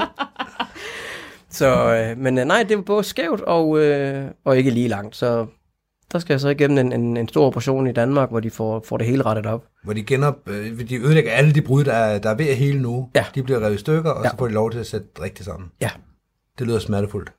[1.50, 5.16] Så, øh, men øh, nej, det var både skævt og, øh, og ikke lige langt.
[5.16, 5.46] Så
[6.12, 8.84] der skal jeg så igennem en, en, en stor operation i Danmark, hvor de får,
[8.88, 9.66] får det hele rettet op.
[9.84, 12.56] Hvor de genop, øh, de ødelægger alle de brud, der er, der er ved at
[12.58, 13.10] hele nu.
[13.16, 13.26] Ja.
[13.36, 14.30] De bliver revet i stykker, og Ja.
[14.30, 15.70] så får de lov til at sætte rigtigt sammen.
[15.82, 15.90] Ja.
[16.60, 17.32] Det lyder smertefuldt.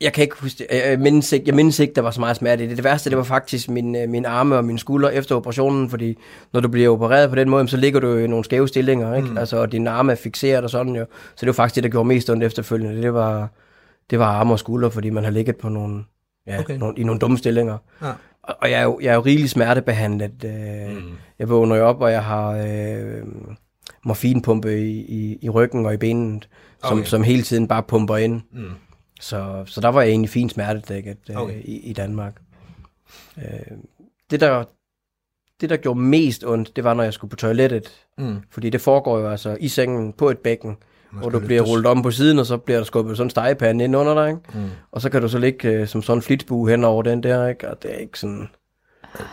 [0.00, 0.66] Jeg kan ikke huske det.
[0.70, 2.76] Jeg, mindes ikke, jeg mindes ikke, der var så meget smerte i det.
[2.76, 6.16] Det værste, det var faktisk min, øh, min arme og mine skuldre efter operationen, fordi
[6.52, 9.28] når du bliver opereret på den måde, så ligger du i nogle skæve stillinger, ikke?
[9.28, 9.38] Mm.
[9.38, 11.06] Altså, og dine arme er fixeret og sådan jo.
[11.26, 13.02] Så det var faktisk det, der gjorde mest ondt efterfølgende.
[13.02, 13.48] Det var,
[14.10, 16.04] det var arme og skuldre, fordi man har ligget på nogle,
[16.46, 16.64] ja, Okay.
[16.64, 16.76] okay.
[16.78, 17.78] nogle, i nogle dumme stillinger.
[18.02, 18.10] Ja.
[18.42, 20.44] Og, og jeg, er jo, jeg er jo rigeligt smertebehandlet.
[20.44, 21.02] Øh, mm.
[21.38, 23.22] Jeg vågner jo op, og jeg har øh,
[24.04, 26.48] morfinpumpe i, i, i ryggen og i benet,
[26.84, 27.06] som, Okay.
[27.08, 28.40] som hele tiden bare pumper ind.
[28.52, 28.64] Mm.
[29.24, 31.62] Så, så der var jeg egentlig fint smertedækket øh, Okay.
[31.64, 32.34] i, i Danmark.
[33.38, 33.76] Øh,
[34.30, 34.64] det, der,
[35.60, 37.92] det, der gjorde mest ondt, det var, når jeg skulle på toilettet.
[38.18, 38.36] Mm.
[38.50, 40.76] Fordi det foregår jo altså i sengen på et bækken,
[41.12, 43.84] hvor du bliver rullet om på siden, og så bliver der skubbet sådan en stegepande
[43.84, 44.28] ind under dig.
[44.28, 44.40] Ikke?
[44.54, 44.70] Mm.
[44.92, 47.46] Og så kan du så ligge øh, som sådan en flitsbue hen over den der,
[47.48, 47.70] ikke?
[47.70, 48.48] og det er ikke sådan...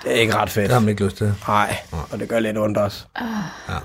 [0.04, 0.64] Det er ikke ret fedt.
[0.64, 1.34] Det har man ikke lyst til.
[1.48, 1.76] Nej,
[2.12, 3.06] og det gør lidt ondt også.
[3.70, 3.76] Ja,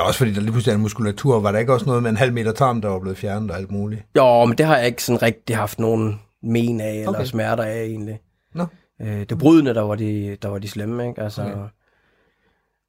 [0.00, 1.40] også fordi der lige pludselig er en muskulatur.
[1.40, 3.56] Var der ikke også noget med en halv meter tarm, der var blevet fjernet og
[3.56, 4.02] alt muligt?
[4.16, 7.24] Jo, men det har jeg ikke sådan rigtig haft nogen men af, eller Okay.
[7.24, 8.20] smerter af egentlig.
[8.54, 8.66] Nå.
[9.02, 11.22] Øh, det brydende, der var de, der var de slemme, ikke?
[11.22, 11.68] Altså, Okay.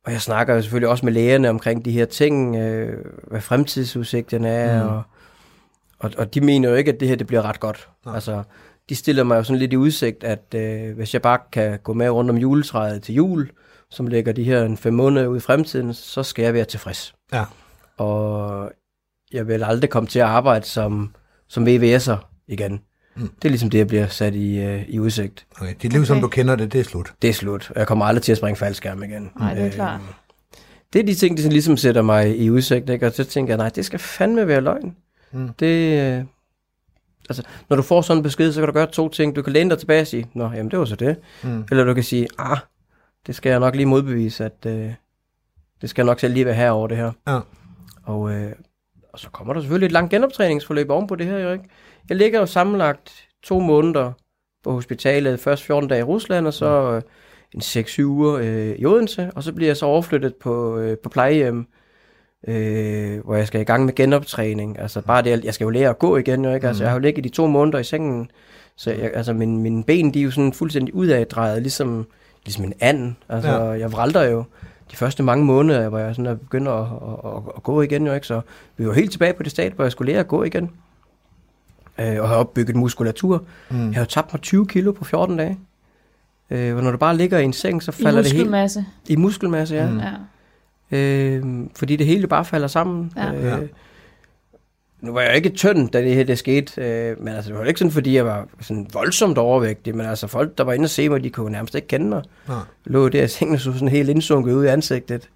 [0.06, 4.46] Og jeg snakker jo selvfølgelig også med lægerne omkring de her ting, øh, hvad fremtidsudsigten
[4.46, 4.90] er, mm.
[4.90, 5.04] og,
[6.00, 7.90] og, og de mener jo ikke, at det her det bliver ret godt.
[8.06, 8.16] Nej.
[8.16, 8.44] Altså,
[8.90, 11.94] de stiller mig jo sådan lidt i udsigt, at øh, hvis jeg bare kan gå
[11.94, 13.50] med rundt om juletræet til jul,
[13.94, 17.14] som ligger de her en fem måneder ud i fremtiden, så skal jeg være tilfreds.
[17.34, 17.44] Ja.
[17.98, 18.72] Og
[19.34, 21.16] jeg vil aldrig komme til at arbejde som,
[21.50, 22.16] som VVS'er
[22.48, 22.82] igen.
[23.16, 23.30] Mm.
[23.42, 25.46] Det er ligesom det, jeg bliver sat i, øh, i udsigt.
[25.62, 25.74] Okay.
[25.82, 26.08] Dit liv, okay.
[26.08, 27.14] som du kender det, det er slut.
[27.22, 27.70] Det er slut.
[27.70, 29.32] og Jeg kommer aldrig til at springe faldskærm igen.
[29.40, 30.02] Nej, det er Øh, klart.
[30.94, 33.08] Det er de ting, de sådan ligesom sætter mig i udsigt, ikke?
[33.08, 34.96] og så tænker jeg, nej, det skal fandme være løgn.
[35.32, 35.50] Mm.
[35.60, 36.24] Det, øh,
[37.30, 39.36] altså, når du får sådan en besked, så kan du gøre to ting.
[39.36, 41.16] Du kan læne dig tilbage og sige, nå, jamen det var så det.
[41.44, 41.66] Mm.
[41.72, 42.58] Eller du kan sige, ah,
[43.28, 44.94] det skal jeg nok lige modbevise, at øh,
[45.82, 47.12] det skal jeg nok selv lige være her over det her.
[47.28, 47.40] Ja.
[48.04, 48.52] Og, øh,
[49.14, 51.66] og så kommer der selvfølgelig et langt genoptræningsforløb ovenpå det her, ikke?
[52.10, 54.12] Jeg ligger jo sammenlagt to måneder
[54.64, 57.02] på hospitalet, først 14 dage i Rusland, og så øh,
[57.54, 61.10] en 6-7 uger øh, i Odense, og så bliver jeg så overflyttet på, øh, på
[61.10, 61.68] plejehjem,
[62.48, 64.80] øh, hvor jeg skal i gang med genoptræning.
[64.80, 66.68] Altså bare det, jeg skal jo lære at gå igen, jo ikke?
[66.68, 68.32] Altså jeg har jo ligget i to måneder i sengen,
[68.76, 72.08] så jeg, altså min, mine ben, de er jo sådan fuldstændig udadrejet, ligesom,
[72.46, 73.14] ligesom en and.
[73.30, 73.64] Altså Ja.
[73.64, 74.44] jeg vralter jo
[74.92, 76.84] de første mange måneder, hvor jeg sådan er begyndt at, at,
[77.26, 78.28] at, at, gå igen, jo ikke?
[78.28, 78.42] Så
[78.78, 80.72] vi var helt tilbage på det stadie, hvor jeg skulle lære at gå igen.
[82.00, 83.44] Øh, og har opbygget muskulatur.
[83.70, 83.88] Mm.
[83.92, 85.60] Jeg har tabt mig 20 kilo på 14 dage.
[86.50, 88.86] Øh, og når du bare ligger i en seng, så I falder det helt muskelmasse.
[89.08, 89.90] i muskelmasse, ja.
[89.90, 90.00] Mm.
[90.92, 90.98] Ja.
[90.98, 91.44] Øh,
[91.76, 93.12] fordi det hele bare falder sammen.
[93.16, 93.34] Ja.
[93.34, 93.58] Øh, Ja.
[95.04, 97.66] Nu var jeg ikke tynd, da det her det skete, øh, men altså, det var
[97.66, 100.90] ikke sådan, fordi jeg var sådan voldsomt overvægtig, men altså folk, der var inde og
[100.90, 102.24] se mig, de kunne nærmest ikke kende mig.
[102.48, 105.30] Jeg lå der i sengen og så sådan helt indsunket ud i ansigtet.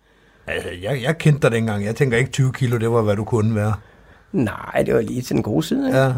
[0.47, 1.85] Altså, jeg, jeg kendte dig dengang.
[1.85, 3.73] Jeg tænker ikke 20 kilo, det var, hvad du kunne være.
[4.31, 5.87] Nej, det var lige til den gode side.
[5.87, 5.99] Ikke?
[5.99, 6.13] Ja.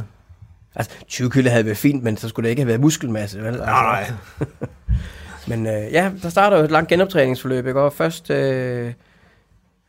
[0.76, 3.40] Altså, 20 kilo havde været fint, men så skulle det ikke have været muskelmasse.
[3.40, 3.48] Vel?
[3.48, 4.12] Altså, Nej,
[5.48, 7.68] Men øh, ja, der starter jo et langt genoptræningsforløb.
[7.68, 7.82] Ikke?
[7.82, 8.94] Og først, øh,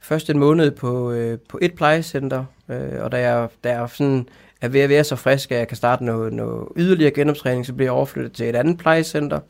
[0.00, 4.28] først en måned på, øh, på et plejecenter, øh, og da jeg, da jeg sådan
[4.60, 7.72] er ved at være så frisk, at jeg kan starte noget, noget yderligere genoptræning, så
[7.72, 9.40] bliver jeg overflyttet til et andet plejecenter.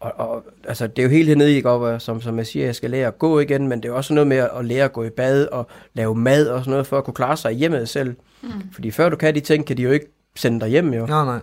[0.00, 2.74] og, og altså, det er jo helt hernede, ikke, op, som, som jeg siger, jeg
[2.74, 5.04] skal lære at gå igen, men det er også noget med at lære at gå
[5.04, 7.88] i bad og lave mad og sådan noget, for at kunne klare sig i hjemmet
[7.88, 8.14] selv.
[8.42, 8.50] Mm.
[8.72, 10.06] Fordi før du kan de ting, kan de jo ikke
[10.36, 11.06] sende dig hjem jo.
[11.06, 11.40] Nej, nej.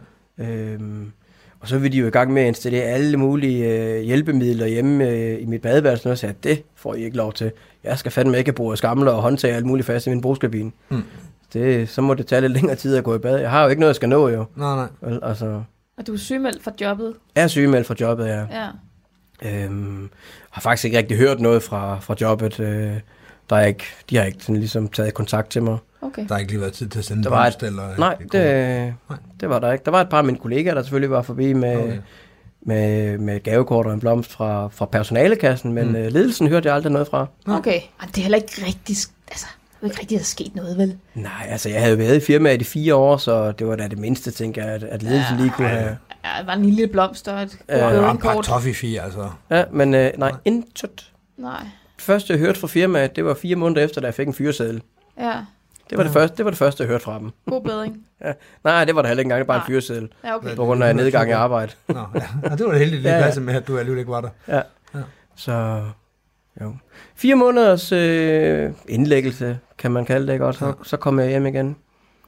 [0.48, 1.12] Øhm,
[1.64, 5.10] og så vil de jo i gang med at installere alle mulige øh, hjælpemidler hjemme
[5.10, 7.52] øh, i mit badeværelse, og sagde, det får I ikke lov til.
[7.84, 10.72] Jeg skal fandme ikke bruge skamler og håndtag og alt muligt fast i min brugskabine.
[10.90, 11.04] Mm.
[11.54, 13.40] Det, så må det tage lidt længere tid at gå i bad.
[13.40, 14.46] Jeg har jo ikke noget, jeg skal nå jo.
[14.56, 14.88] Nej, nej.
[15.02, 15.62] Vel, Altså,
[15.98, 17.14] Og du er sygemeldt fra jobbet.
[17.36, 18.40] jeg er sygemeldt fra jobbet, ja.
[18.52, 18.68] Ja.
[19.66, 20.10] Øhm,
[20.52, 22.60] har faktisk ikke rigtig hørt noget fra, fra jobbet.
[22.60, 22.92] Øh,
[23.50, 25.78] der er ikke, de har ikke sådan ligesom taget kontakt til mig.
[26.06, 26.26] Okay.
[26.28, 27.98] Der har ikke lige været tid til at sende Der var post, eller...
[27.98, 29.18] Nej, det, Nej.
[29.40, 29.86] det var der ikke.
[29.86, 31.98] Der var et par af mine kollegaer, der selvfølgelig var forbi med, Okay.
[32.62, 35.90] med, med et gavekort og en blomst fra, fra personalekassen, men Mm.
[35.92, 35.96] mm.
[35.96, 37.28] ledelsen hørte jeg aldrig noget fra.
[37.48, 37.80] Okay.
[38.02, 38.96] Ej, det er heller ikke rigtig...
[39.32, 39.46] Altså,
[39.82, 40.98] det er ikke rigtig, der er sket noget, vel?
[41.16, 43.98] Nej, altså jeg havde været i firmaet i fire år, så det var da det
[43.98, 45.98] mindste, tænker jeg, at, at ledelsen lige kunne have.
[46.26, 49.02] Ja, der var en lille blomst og et Ja, Ja, ja, det en par toffifee,
[49.02, 49.30] altså.
[49.52, 51.12] Ja, men øh, nej, intet.
[51.38, 51.60] Nej.
[51.96, 54.34] Det første, jeg hørte fra firmaet, det var fire måneder efter, da jeg fik en
[54.34, 54.82] fyreseddel.
[55.20, 55.32] Ja,
[55.90, 57.32] Det var, det, første, det var det første, jeg hørte fra dem.
[57.50, 57.98] god bedring.
[58.64, 60.10] Nej, det var der heller ikke engang, det var bare en fyreseddel.
[60.24, 60.56] Ja, okay.
[60.56, 61.72] På grund af nedgang i arbejde.
[61.88, 62.22] Nå, ja.
[62.44, 63.40] ja, det var da heldigt lige Ja, ja, ja.
[63.40, 64.62] med, at du alligevel ikke var der.
[65.36, 65.82] Så
[66.62, 66.74] jo.
[67.16, 70.46] Fire måneders øh, indlæggelse, kan man kalde det, ikke?
[70.46, 70.72] Og så, Ja.
[70.84, 71.76] så kom jeg hjem igen.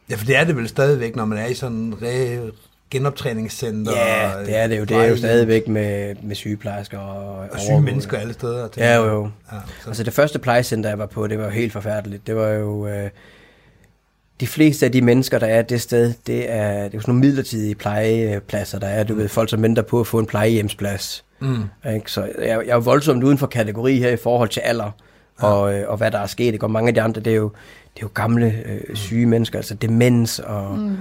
[0.09, 2.51] Ja, for det er det vel stadigvæk, når man er i sådan en re-
[2.91, 3.91] genoptræningscenter.
[3.91, 4.83] Ja, og, det er det jo.
[4.83, 8.67] Det er jo stadigvæk med, med sygeplejersker og, Og syge mennesker alle steder.
[8.77, 9.29] Ja, jo, jo.
[9.51, 9.87] Ja, så.
[9.89, 12.27] Altså det første plejecenter, jeg var på, det var jo helt forfærdeligt.
[12.27, 12.87] Det var jo...
[12.87, 13.09] Øh,
[14.39, 17.01] de fleste af de mennesker, der er det sted, det er, det er jo sådan
[17.07, 19.03] nogle midlertidige plejepladser, der er.
[19.03, 21.25] Du ved, folk som venter på at få en plejehjemsplads.
[21.39, 21.63] mm.
[21.93, 22.11] Ikke?
[22.11, 24.91] Så jeg, jeg er jo voldsomt uden for kategori her i forhold til alder,
[25.41, 25.47] ja.
[25.47, 26.53] og, øh, og hvad der er sket.
[26.53, 26.65] Ikke?
[26.65, 27.51] Og mange af de andre, det er jo,
[27.95, 30.77] det er jo gamle øh, syge mennesker, altså demens og...
[30.77, 30.97] Mm.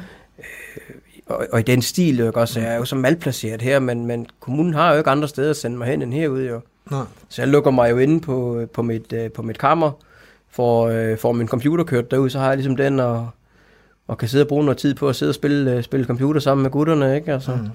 [1.26, 4.26] og, og i den stil, ikke også, jeg er jo så malplaceret her, men, men
[4.40, 6.60] kommunen har jo ikke andre steder at sende mig hen end herude, jo.
[6.90, 7.04] Nå.
[7.28, 9.92] Så jeg lukker mig jo inde på, på, mit, øh, på mit kammer,
[10.54, 13.30] for, øh, får min computer kørt derud, så har jeg ligesom den, og,
[14.08, 16.40] og kan sidde og bruge noget tid på at sidde og spille, øh, spille computer
[16.40, 17.32] sammen med gutterne, ikke?
[17.32, 17.68] Altså, Mm.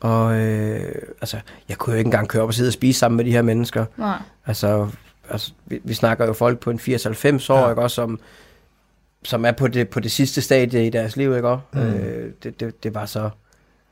[0.00, 1.36] Og øh, altså,
[1.68, 3.42] jeg kunne jo ikke engang køre op og sidde og spise sammen med de her
[3.42, 3.84] mennesker.
[3.96, 4.18] Nej.
[4.46, 4.88] Altså,
[5.30, 7.70] altså vi, vi snakker jo folk på en 80-90 år, Ja.
[7.70, 8.20] ikke også, som,
[9.24, 11.62] som er på det, på det sidste stadie i deres liv, ikke også?
[11.72, 11.80] Mm.
[11.80, 13.30] Øh, det, det, det var så...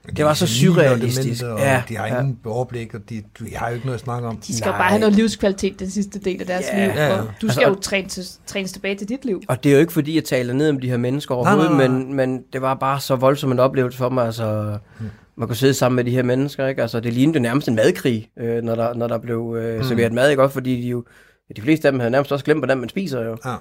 [0.07, 1.43] De Det var så surrealistisk.
[1.43, 2.21] Ja, de har ja.
[2.21, 4.37] ingen overblik, og de, de har jo ikke noget at snakke om.
[4.37, 4.79] De skal Nej.
[4.79, 6.95] bare have noget livskvalitet den sidste del af deres Ja, liv.
[6.97, 7.17] ja, ja.
[7.21, 9.43] Du Altså, skal og- jo træne til, trænes tilbage til dit liv.
[9.49, 11.87] Og det er jo ikke fordi, jeg taler ned om de her mennesker overhovedet, nej,
[11.89, 11.99] nej.
[11.99, 14.27] Men, men det var bare så voldsom en oplevelse for mig.
[14.27, 15.07] Altså, Mm.
[15.37, 16.83] man kunne sidde sammen med de her mennesker, ikke?
[16.83, 19.85] Altså, det lignede nærmest en madkrig, øh, når, der, når der blev øh, Mm.
[19.85, 20.43] serveret mad, ikke?
[20.43, 21.05] Også fordi de jo,
[21.57, 23.37] de fleste af dem havde nærmest også glemt, hvordan man spiser jo.
[23.45, 23.55] Ja.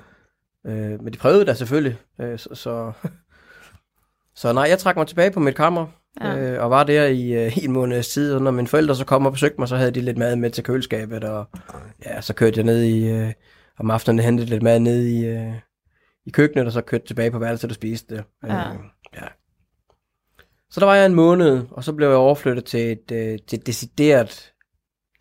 [0.72, 1.98] Øh, men de prøvede da selvfølgelig.
[2.22, 2.92] Øh, så, så,
[4.36, 5.86] så nej, jeg trak mig tilbage på mit kammer,
[6.22, 6.32] Ja.
[6.32, 6.54] ja.
[6.54, 9.26] øh, og var der i, øh, en måneds tid, og når mine forældre så kom
[9.26, 11.46] og besøgte mig, så havde de lidt mad med til køleskabet, og
[12.06, 13.32] ja, så kørte jeg ned i, øh,
[13.80, 15.54] om aftenen hentede lidt mad ned i, øh,
[16.26, 18.24] i køkkenet, og så kørte tilbage på værelset og spiste det.
[18.44, 18.70] Ja.
[18.70, 18.80] Øh,
[19.16, 19.28] ja.
[20.70, 23.60] Så der var jeg en måned, og så blev jeg overflyttet til et, øh, til
[23.60, 24.54] et decideret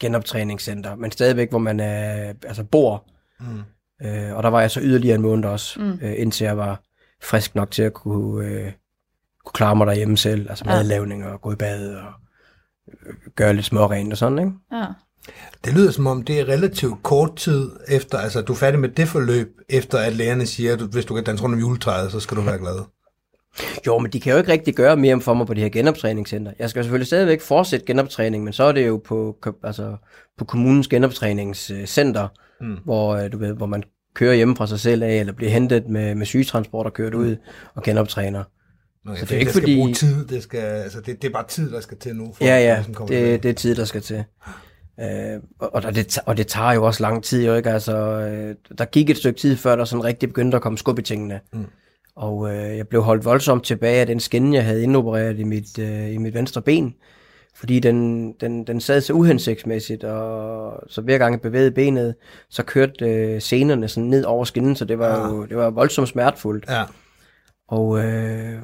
[0.01, 3.05] genoptræningscenter, men stadigvæk, hvor man øh, altså bor.
[3.41, 3.63] Mm.
[4.07, 5.99] Øh, og der var jeg så yderligere en måned også, mm.
[6.03, 6.83] øh, indtil jeg var
[7.23, 8.73] frisk nok til at kunne, øh,
[9.45, 12.13] kunne klare mig derhjemme selv, altså madlavning og gå i bad og
[13.07, 14.53] øh, gøre lidt smårent og sådan, ikke?
[14.73, 14.85] Ja.
[15.65, 18.89] Det lyder som om, det er relativt kort tid efter, altså du er færdig med
[18.89, 22.13] det forløb, efter at lægerne siger, at du- hvis du kan danse rundt om juletræet,
[22.13, 22.79] så skal du være glad.
[23.87, 26.53] Jo, men de kan jo ikke rigtig gøre mere for mig på det her genoptræningscenter.
[26.59, 29.97] Jeg skal selvfølgelig stadigvæk fortsætte genoptræning, men så er det jo på, altså,
[30.39, 32.29] på kommunens genoptræningscenter,
[32.61, 32.77] Mm.
[32.85, 33.83] hvor, øh, du ved, hvor man
[34.15, 37.37] kører hjemme fra sig selv af, eller bliver hentet med, med sygetransport og kørt ud
[37.75, 38.45] og genoptræner.
[39.07, 41.29] Okay, Så det er ikke det skal fordi- bruge tid, det, skal, altså det, det
[41.29, 42.33] er bare tid, der skal til nu.
[42.37, 43.33] For Ja, at ja, ligesom kommer tilbage.
[43.33, 44.25] det, det er tid, der skal til.
[45.01, 47.71] Øh, og, og, det, og det tager jo også lang tid, jo ikke?
[47.71, 50.99] Altså, øh, der gik et stykke tid, før der sådan rigtig begyndte at komme skub
[50.99, 51.41] i tingene.
[51.53, 51.65] Mm.
[52.17, 55.79] Og øh, jeg blev holdt voldsomt tilbage af den skinne, jeg havde indopereret i mit,
[55.79, 56.95] øh, i mit venstre ben.
[57.55, 62.15] Fordi den, den, den sad så uhensigtsmæssigt, og så hver gang jeg bevægede benet,
[62.51, 65.31] så kørte øh, senerne sådan ned over skinnen, så det var Ah.
[65.31, 66.65] jo det var voldsomt smertefuldt.
[66.69, 66.83] Ja,
[67.73, 68.59] Og øh,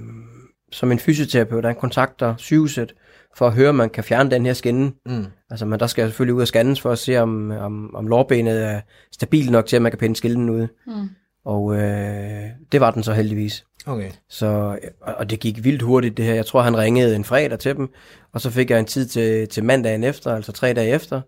[0.73, 2.95] som en fysioterapeut, der kontakter sygehuset
[3.37, 4.93] for at høre, om man kan fjerne den her skinne.
[5.07, 5.25] mm.
[5.51, 8.07] Altså, men der skal jeg selvfølgelig ud og scannes for at se, om, om, om
[8.07, 8.81] lårbenet er
[9.13, 10.67] stabilt nok til, at man kan pinde skillen ud.
[10.87, 11.09] Mm.
[11.45, 12.43] Og øh,
[12.73, 13.65] det var den så heldigvis.
[13.87, 14.11] okay.
[14.29, 14.47] Så,
[15.01, 16.35] og og det gik vildt hurtigt det her.
[16.35, 17.89] Jeg tror, han ringede en fredag til dem,
[18.33, 21.21] og så fik jeg en tid til, til mandagen efter, altså tre dage efter.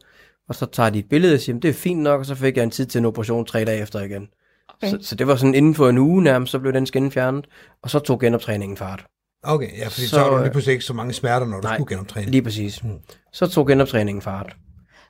[0.48, 2.34] Og så tager de et billede og siger, "Men det er fint nok, og så
[2.34, 4.28] fik jeg en tid til en operation tre dage efter igen.
[4.74, 4.90] Okay.
[4.90, 7.46] Så, så det var sådan inden for en uge nærmest, så blev den skinne fjernet,
[7.82, 9.06] og så tog genoptræningen fart.
[9.42, 11.62] Okay, ja, fordi så, Så, har du lige pludselig ikke så mange smerter, når du
[11.62, 12.30] nej, skulle genoptræne.
[12.30, 12.84] Lige præcis.
[12.84, 12.98] Mm.
[13.32, 14.56] Så tog genoptræningen fart.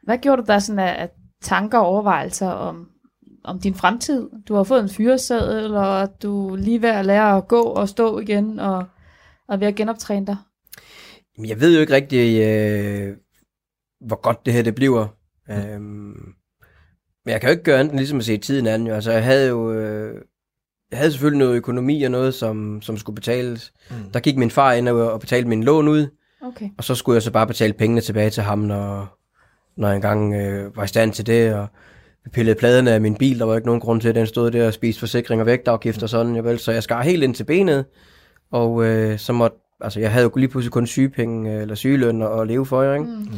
[0.03, 1.11] Hvad gjorde du der sådan af, af
[1.42, 2.88] tanker og overvejelser om,
[3.44, 4.29] om din fremtid?
[4.49, 7.88] Du har fået en fyreseddel, og du er lige ved at lære at gå og
[7.88, 8.85] stå igen, og,
[9.49, 10.37] og ved at genoptræne dig.
[11.37, 13.16] Jamen, Jeg ved jo ikke rigtig, øh,
[14.07, 15.07] hvor godt det her det bliver.
[15.51, 16.35] Øhm,
[17.24, 18.87] men jeg kan jo ikke gøre andet end ligesom at se tiden an.
[18.87, 18.94] Jo.
[18.94, 20.14] Altså, jeg havde jo øh,
[20.90, 23.72] jeg havde selvfølgelig noget økonomi og noget, som, som skulle betales.
[23.90, 23.96] Mm.
[24.12, 26.06] Der gik min far ind og, og betalte min lån ud,
[26.42, 26.68] Okay.
[26.78, 29.18] og så skulle jeg så bare betale pengene tilbage til ham, når,
[29.76, 31.54] når jeg engang øh, var i stand til det.
[31.54, 31.66] Og
[32.24, 34.50] vi pillede pladerne af min bil, der var ikke nogen grund til, at den stod
[34.50, 36.37] der og spiste forsikring og vægtafgift og sådan.
[36.37, 37.85] Jeg vel, så jeg skar helt ind til benet,
[38.52, 42.22] og øh, så måtte, altså jeg havde jo lige pludselig kun sygepenge øh, eller sygeløn
[42.22, 43.04] at leve for, ikke?
[43.04, 43.28] Mm.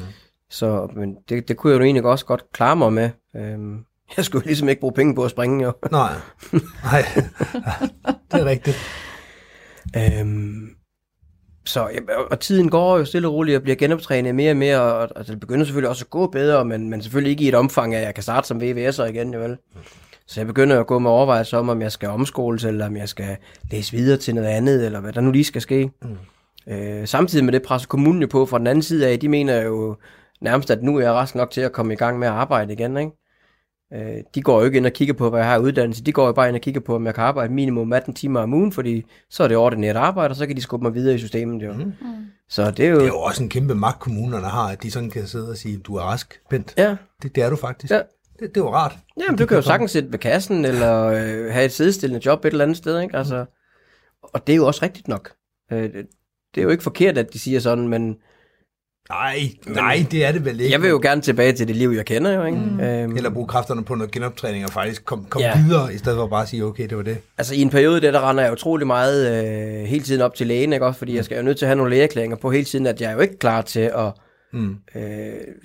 [0.50, 3.10] Så men det, det kunne jeg jo egentlig også godt klare mig med.
[3.36, 3.84] Øhm,
[4.16, 5.72] jeg skulle ligesom ikke bruge penge på at springe, jo.
[5.90, 6.12] Nej,
[6.84, 7.04] nej,
[8.32, 8.76] det er rigtigt.
[9.96, 10.68] Øhm,
[11.64, 11.88] så,
[12.30, 15.26] og tiden går jo stille og roligt, og bliver genoptrænet mere og mere, og, og
[15.26, 18.02] det begynder selvfølgelig også at gå bedre, men, men selvfølgelig ikke i et omfang, at
[18.02, 19.56] jeg kan starte som VVS'er igen, jo vel.
[20.26, 23.08] Så jeg begynder at gå med overvejelser om, om jeg skal omskoles, eller om jeg
[23.08, 23.36] skal
[23.70, 25.90] læse videre til noget andet, eller hvad der nu lige skal ske.
[26.02, 26.72] Mm.
[26.72, 29.62] Øh, samtidig med det presser kommunen jo på fra den anden side af, de mener
[29.62, 29.96] jo
[30.40, 32.72] nærmest, at nu er jeg rask nok til at komme i gang med at arbejde
[32.72, 33.12] igen, ikke?
[33.94, 36.04] Øh, de går jo ikke ind og kigger på, hvad jeg har uddannelse.
[36.04, 38.40] De går jo bare ind og kigger på, om jeg kan arbejde minimum 18 timer
[38.40, 41.14] om ugen, fordi så er det ordinært arbejde, og så kan de skubbe mig videre
[41.14, 41.62] i systemet.
[41.62, 41.72] Jo.
[41.72, 41.92] Mm.
[42.48, 42.96] Så det er jo...
[42.96, 45.56] Det er jo også en kæmpe magt, kommunerne har, at de sådan kan sidde og
[45.56, 46.74] sige, du er rask, Bent.
[46.78, 47.92] Ja, Det, det er du faktisk.
[47.92, 48.00] Ja.
[48.40, 48.98] Det, det var rart.
[49.20, 52.50] Jamen, du kan jo sagtens sidde ved kassen, eller øh, have et sidestillende job et
[52.50, 53.16] eller andet sted, ikke?
[53.16, 53.44] Altså,
[54.22, 55.32] og det er jo også rigtigt nok.
[55.72, 56.06] Øh, det,
[56.54, 58.16] det er jo ikke forkert, at de siger sådan, men
[59.12, 60.72] Nej, nej, det er det vel ikke.
[60.72, 62.58] jeg vil jo gerne tilbage til det liv, jeg kender jo, ikke?
[62.58, 62.80] Mm.
[62.80, 65.62] Øhm, Eller bruge kræfterne på noget genoptræning og faktisk komme kom Ja.
[65.66, 67.18] videre, i stedet for bare at sige, okay, det var det.
[67.38, 70.46] Altså i en periode der, der render jeg utrolig meget øh, hele tiden op til
[70.46, 70.98] lægen, ikke også?
[70.98, 73.10] Fordi jeg skal jo nødt til at have nogle lægeerklæringer på hele tiden, at jeg
[73.10, 74.12] er jo ikke klar til at,
[74.54, 74.74] Mm.
[74.96, 75.02] øh,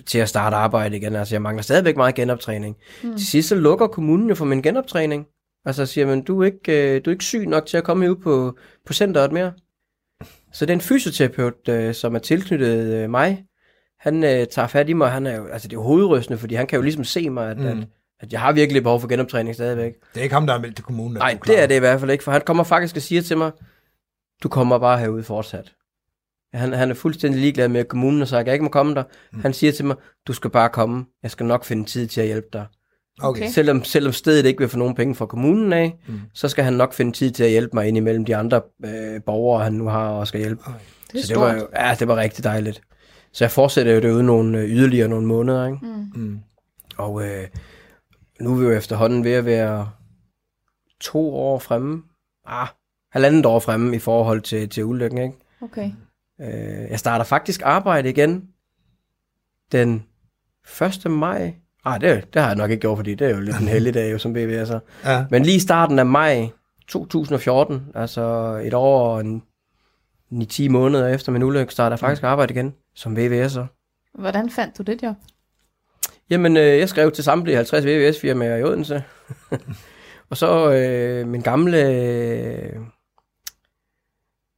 [0.06, 1.16] til at starte arbejde igen.
[1.16, 2.76] Altså jeg mangler stadigvæk meget genoptræning.
[3.02, 3.16] Mm.
[3.16, 5.24] Til sidst så lukker kommunen jo for min genoptræning.
[5.66, 8.10] Altså siger man, du er ikke, øh, du er ikke syg nok til at komme
[8.10, 8.56] ud på,
[8.86, 9.52] på centeret mere.
[10.52, 13.44] Så det er en fysioterapeut, øh, som er tilknyttet øh, mig.
[14.00, 16.54] Han øh, tager fat i mig, han er jo, altså det er jo hovedrystende, fordi
[16.54, 17.66] han kan jo ligesom se mig, at, mm.
[17.66, 17.76] at,
[18.20, 19.92] at jeg har virkelig behov for genoptræning stadigvæk.
[20.14, 21.16] Det er ikke ham, der er meldt til kommunen.
[21.16, 23.22] Nej, er det er det i hvert fald ikke, for han kommer faktisk og siger
[23.22, 23.50] til mig,
[24.42, 25.74] du kommer bare herude fortsat.
[26.54, 29.04] Han, han er fuldstændig ligeglad med, kommunen har sagt, jeg ikke må komme der.
[29.32, 29.40] Mm.
[29.40, 32.26] Han siger til mig, du skal bare komme, jeg skal nok finde tid til at
[32.26, 32.66] hjælpe dig.
[33.20, 33.40] Okay.
[33.40, 33.50] Okay.
[33.50, 36.20] Selvom, selvom stedet ikke vil få nogen penge fra kommunen af, mm.
[36.34, 39.22] så skal han nok finde tid til at hjælpe mig ind imellem de andre øh,
[39.26, 40.62] borgere, han nu har og skal hjælpe.
[40.66, 40.78] Okay.
[41.12, 41.62] Det er så det var, stort.
[41.62, 42.82] jo, ja, det var rigtig dejligt.
[43.32, 45.78] Så jeg fortsætter jo derude nogle øh, yderligere nogle måneder, ikke?
[45.82, 46.22] Mm.
[46.22, 46.40] Mm.
[46.96, 47.46] Og øh,
[48.40, 49.90] nu er vi jo efterhånden ved at være
[51.00, 52.02] to år fremme.
[52.46, 52.68] Ah,
[53.12, 55.34] halvandet år fremme i forhold til, til ulykken, ikke?
[55.60, 55.90] Okay.
[56.40, 58.48] Øh, jeg starter faktisk arbejde igen
[59.72, 60.06] den
[61.04, 61.10] 1.
[61.10, 61.54] maj.
[61.94, 63.94] Ah, det, det har jeg nok ikke gjort, fordi det er jo lidt en heldig
[63.94, 64.78] dag jo, som BVS'er.
[65.04, 65.24] Ja.
[65.30, 66.48] Men lige i starten af maj
[66.88, 69.42] 2014, altså et år og en
[70.32, 73.64] 9-10 måneder efter min ulykke, starter jeg faktisk arbejde igen som VVS'er.
[74.18, 75.16] Hvordan fandt du det job?
[76.30, 79.02] Jamen, øh, jeg skrev til samtlige 50 VVS-firmaer i Odense.
[80.30, 82.72] og så øh, min gamle øh,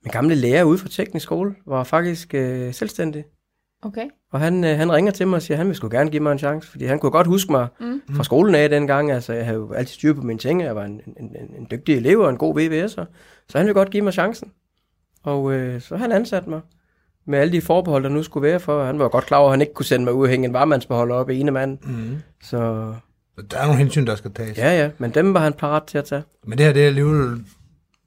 [0.05, 3.25] min gamle lærer ude fra teknisk skole var faktisk øh, selvstændig.
[3.83, 4.05] Okay.
[4.33, 6.23] Og han, øh, han ringer til mig og siger, at han vil sgu gerne give
[6.23, 8.01] mig en chance, fordi han kunne godt huske mig Mm.
[8.16, 9.11] fra skolen af dengang.
[9.12, 11.66] Altså, jeg havde jo altid styr på mine ting, jeg var en, en, en, en
[11.71, 13.05] dygtig elev og en god VVS'er,
[13.49, 14.51] så han ville godt give mig chancen.
[15.23, 16.61] Og øh, så han ansatte mig
[17.27, 18.85] med alle de forbehold, der nu skulle være for.
[18.85, 20.53] Han var godt klar over, at han ikke kunne sende mig ud og hænge en
[20.53, 21.79] varmandsbeholder op i ene mand.
[21.83, 22.16] Mm.
[22.43, 22.93] Så
[23.38, 24.59] Så Der er nogle hensyn, der skal tages.
[24.59, 26.23] ja, ja, men dem var han parat til at tage.
[26.47, 27.45] Men det her, det er alligevel,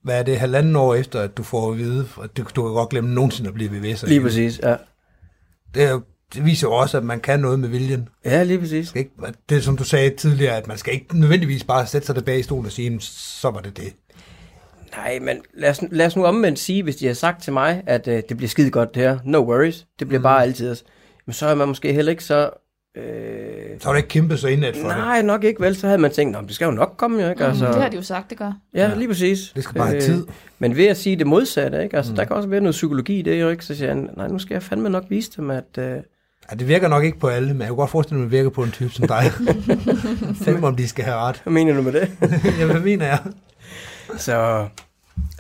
[0.04, 2.74] hvad er det, halvanden år efter, at du får at vide, at du, du kan
[2.74, 4.08] godt glemme nogensinde at blive VVS'er.
[4.08, 4.76] Lige præcis, ja.
[5.74, 6.00] Det, er,
[6.34, 8.10] det viser jo også, at man kan noget med viljen.
[8.26, 8.88] Ja, lige præcis.
[8.88, 9.12] Skal Ikke,
[9.50, 12.40] det er som du sagde tidligere, at man skal ikke nødvendigvis bare sætte sig tilbage
[12.40, 13.94] i stolen og sige, "Jamen, så var det det.
[14.98, 17.84] Nej, men lad os, lad os nu omvendt sige, hvis de har sagt til mig,
[17.88, 20.24] at øh, det bliver skide godt det her, no worries, det bliver mm.
[20.24, 20.76] bare altid.
[21.26, 22.50] Men så er man måske heller ikke så...
[22.98, 23.04] Øh,
[23.80, 24.98] Så har du ikke kæmpet så indad for det.
[24.98, 25.76] nej, nok ikke vel.
[25.76, 27.46] Så havde man tænkt, "Nå, men det skal jo nok komme jo, ikke?
[27.46, 28.52] Altså, Mm, det har de jo sagt, det gør.
[28.74, 29.52] Ja, lige præcis.
[29.56, 30.28] Det skal bare have tid.
[30.60, 31.98] Men ved at sige det modsatte, ikke?
[31.98, 32.16] Altså, mm.
[32.16, 33.66] der kan også være noget psykologi i det, jo ikke?
[33.66, 35.64] Så siger han, nej, nu skal jeg fandme nok vise dem, at...
[35.78, 35.98] Øh,
[36.52, 38.38] Ja, det virker nok ikke på alle, men jeg kunne godt forestille mig, at det
[38.38, 39.24] virker på en type som dig.
[40.46, 41.40] Fem om de skal have ret.
[41.44, 42.12] hvad mener du med det?
[42.60, 43.20] ja, hvad mener jeg?
[44.18, 44.68] Så,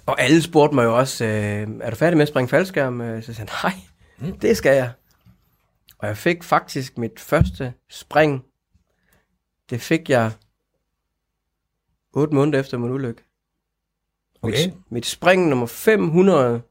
[0.05, 3.01] og alle spurgte mig jo også, øh, er du færdig med at springe faldskærm?
[3.01, 3.71] Øh, Så sagde jeg,
[4.21, 4.89] nej, det skal jeg.
[6.03, 8.43] Og jeg fik faktisk mit første spring,
[9.69, 10.31] det fik jeg
[12.13, 13.23] 8 måneder efter min ulykke.
[14.41, 14.65] Okay.
[14.65, 16.61] Mit, mit spring nummer 500,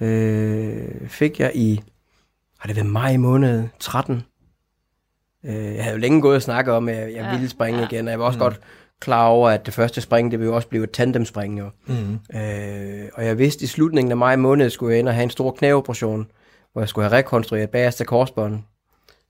[0.00, 1.82] øh, fik jeg i,
[2.58, 4.22] har det været maj måned 13.
[5.44, 7.80] Øh, jeg havde jo længe gået og snakket om, at jeg, jeg Ja, ville springe
[7.80, 7.86] ja.
[7.86, 8.42] igen, og jeg var også mm.
[8.42, 8.60] godt
[9.00, 11.70] klar over, at det første spring, det ville jo også blive et tandemspring jo.
[11.86, 12.18] Mm.
[12.38, 15.24] Øh, og jeg vidste, at i slutningen af maj måned skulle jeg ind og have
[15.24, 16.30] en stor knæoperation,
[16.72, 18.62] hvor jeg skulle have rekonstrueret bagerste korsbånd.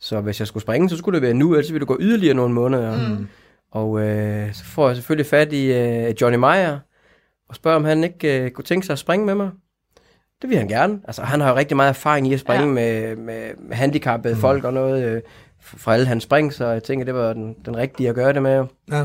[0.01, 2.35] Så hvis jeg skulle springe, så skulle det være nu, ellers ville det gå yderligere
[2.35, 3.09] nogle måneder.
[3.09, 3.29] Mm.
[3.71, 6.79] Og øh, så får jeg selvfølgelig fat i øh, Johnny Meyer,
[7.49, 9.51] og spørger, om han ikke øh, kunne tænke sig at springe med mig.
[10.43, 11.01] Det vil han gerne.
[11.05, 12.73] Altså, han har jo rigtig meget erfaring i at springe Ja.
[12.73, 14.41] med, med, med handicappede mm.
[14.41, 15.23] folk og noget øh,
[15.61, 18.43] fra alle hans spring, så jeg tænker, det var den, den rigtige at gøre det
[18.43, 18.65] med.
[18.93, 19.05] Ja.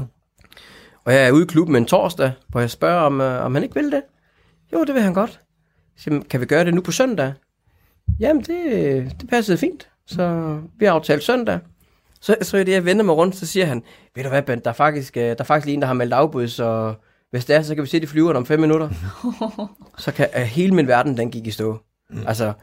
[1.06, 3.64] Og jeg er ude i klubben en torsdag, hvor jeg spørger, om, øh, om han
[3.64, 4.02] ikke vil det.
[4.74, 5.40] Jo, det vil han godt.
[5.98, 7.34] Så, kan vi gøre det nu på søndag?
[8.20, 9.90] Jamen, det, det passede fint.
[10.06, 11.60] Så vi har aftalt søndag.
[12.22, 13.84] Så, så er det, jeg vender mig rundt, så siger han,
[14.16, 15.94] ved du hvad, Bent, der er faktisk, øh, der er faktisk lige en, der har
[15.94, 16.94] meldt afbud, så
[17.32, 18.90] hvis det er, så kan vi se de flyver om fem minutter.
[19.98, 21.78] så kan øh, hele min verden, den gik i stå.
[22.10, 22.20] Mm.
[22.28, 22.54] Altså,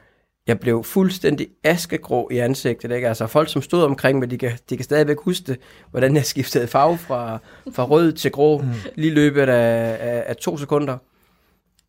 [0.47, 2.91] jeg blev fuldstændig askegrå i ansigtet.
[2.93, 3.09] Ikke?
[3.09, 5.59] Altså, folk, som stod omkring mig, de kan, de kan stadigvæk huske det,
[5.91, 7.38] hvordan jeg skiftede farve fra,
[7.72, 8.68] fra rød til grå, mm.
[8.95, 10.99] lige i løbet af, af, af to sekunder.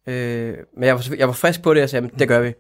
[0.08, 2.54] Øh, men jeg var, jeg var frisk på det, og sagde, "Men det gør vi.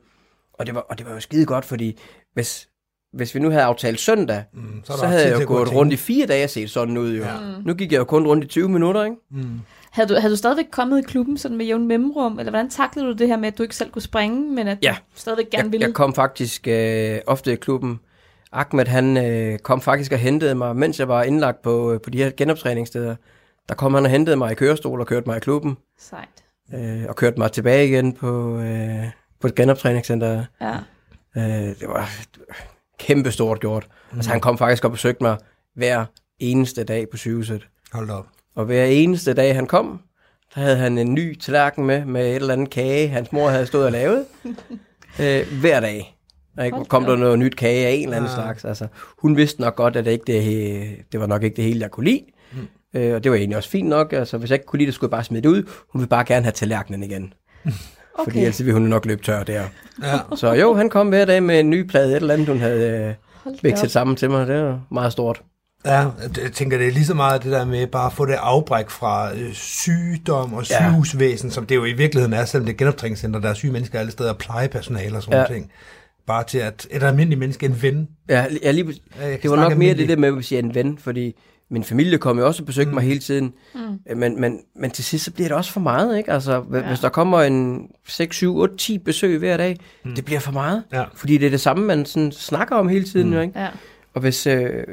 [0.61, 1.99] Og det var, og det var jo skide godt, fordi
[2.33, 2.69] hvis,
[3.13, 4.81] hvis vi nu havde aftalt søndag, Mm.
[4.83, 7.15] så, så havde jeg jo gå gået rundt i fire dage og set sådan ud.
[7.17, 7.23] Jo.
[7.23, 7.33] Ja.
[7.65, 9.15] Nu gik jeg jo kun rundt i 20 minutter, ikke?
[9.31, 9.59] Mm.
[9.91, 13.07] Havde du, havde du stadigvæk kommet i klubben sådan med jævn mellemrum, eller hvordan taklede
[13.07, 14.95] du det her med, at du ikke selv kunne springe, men at Ja.
[15.15, 15.85] du stadigvæk gerne Jeg, ville?
[15.87, 17.99] jeg kom faktisk øh, ofte i klubben.
[18.51, 22.17] Ahmed, han øh, kom faktisk og hentede mig, mens jeg var indlagt på, på de
[22.17, 23.15] her genoptræningssteder.
[23.69, 25.77] Der kom han og hentede mig i kørestol og kørte mig i klubben.
[25.99, 26.27] Sejt.
[26.73, 29.03] Øh, og kørte mig tilbage igen på, øh,
[29.41, 30.45] på et genoptræningscenter.
[30.61, 30.73] Ja.
[31.37, 31.43] Øh,
[31.79, 32.09] det var
[32.99, 33.87] kæmpe stort gjort.
[34.11, 34.17] Mm.
[34.17, 35.37] Altså, han kom faktisk og besøgte mig
[35.75, 36.05] hver
[36.39, 37.67] eneste dag på sygehuset.
[37.93, 38.27] Hold da op.
[38.55, 40.01] Og hver eneste dag, han kom,
[40.55, 43.65] der havde han en ny tallerken med, med et eller andet kage, hans mor havde
[43.65, 44.25] stået og lavet.
[45.21, 46.17] øh, hver dag.
[46.55, 48.35] Der ikke, kom der noget nyt kage af en eller anden Ja.
[48.35, 48.65] slags.
[48.65, 48.87] Altså,
[49.17, 51.91] hun vidste nok godt, at det, ikke det, det var nok ikke det hele, jeg
[51.91, 52.23] kunne lide.
[52.53, 52.67] Mm.
[52.93, 54.13] Øh, og det var egentlig også fint nok.
[54.13, 55.63] Altså, hvis jeg ikke kunne lide det, skulle jeg bare smide det ud.
[55.89, 57.33] Hun ville bare gerne have tallerkenen igen.
[58.15, 58.23] Okay.
[58.31, 59.63] Fordi ellers ville hun nok løbe tør der.
[60.03, 60.19] Ja.
[60.35, 63.15] Så jo, han kom hver dag med en ny plade, et eller andet, hun havde
[63.47, 64.47] øh, vækset sammen til mig.
[64.47, 65.41] Det var meget stort.
[65.85, 66.07] Ja,
[66.43, 68.89] jeg tænker, det er lige så meget det der med bare at få det afbræk
[68.89, 70.75] fra øh, sygdom og Ja.
[70.89, 73.99] sygehusvæsen, som det jo i virkeligheden er, selvom det er genoptræningscenter, der er syge mennesker
[73.99, 75.39] alle steder, og plejepersonale og sådan Ja.
[75.41, 75.53] ja.
[75.53, 75.71] ting.
[76.27, 78.07] Bare til at et almindeligt menneske, en ven.
[78.29, 78.85] Ja, ja lige,
[79.19, 80.97] Ja, jeg kan det var nok mere det der med, at vi siger en ven,
[80.97, 81.35] fordi
[81.71, 82.95] min familie kom jo også og besøgte mm.
[82.95, 83.53] mig hele tiden.
[83.75, 84.17] Mm.
[84.17, 86.31] Men, men, men til sidst, så bliver det også for meget, ikke?
[86.31, 86.87] Altså, ja.
[86.87, 90.15] hvis der kommer en 6, 7, 8, 10 besøg hver dag, mm.
[90.15, 90.83] det bliver for meget.
[90.93, 91.03] Ja.
[91.13, 93.33] Fordi det er det samme, man sådan snakker om hele tiden, mm.
[93.33, 93.59] jo, ikke?
[93.59, 93.67] Ja.
[94.13, 94.83] Og hvis, øh,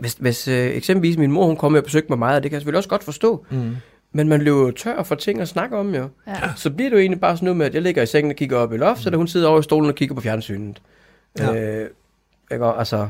[0.00, 2.54] hvis, hvis øh, eksempelvis min mor, hun kommer og besøgte mig meget, og det kan
[2.54, 3.76] jeg selvfølgelig også godt forstå, Mm.
[4.12, 6.08] men man løber jo tør for ting at snakke om, jo.
[6.26, 6.34] Ja.
[6.56, 8.36] Så bliver det jo egentlig bare sådan noget med, at jeg ligger i sengen og
[8.36, 10.82] kigger op i loftet, og hun sidder over i stolen og kigger på fjernsynet.
[11.38, 11.54] Ja.
[11.82, 11.90] Øh,
[12.52, 12.64] ikke?
[12.64, 13.08] Og Altså,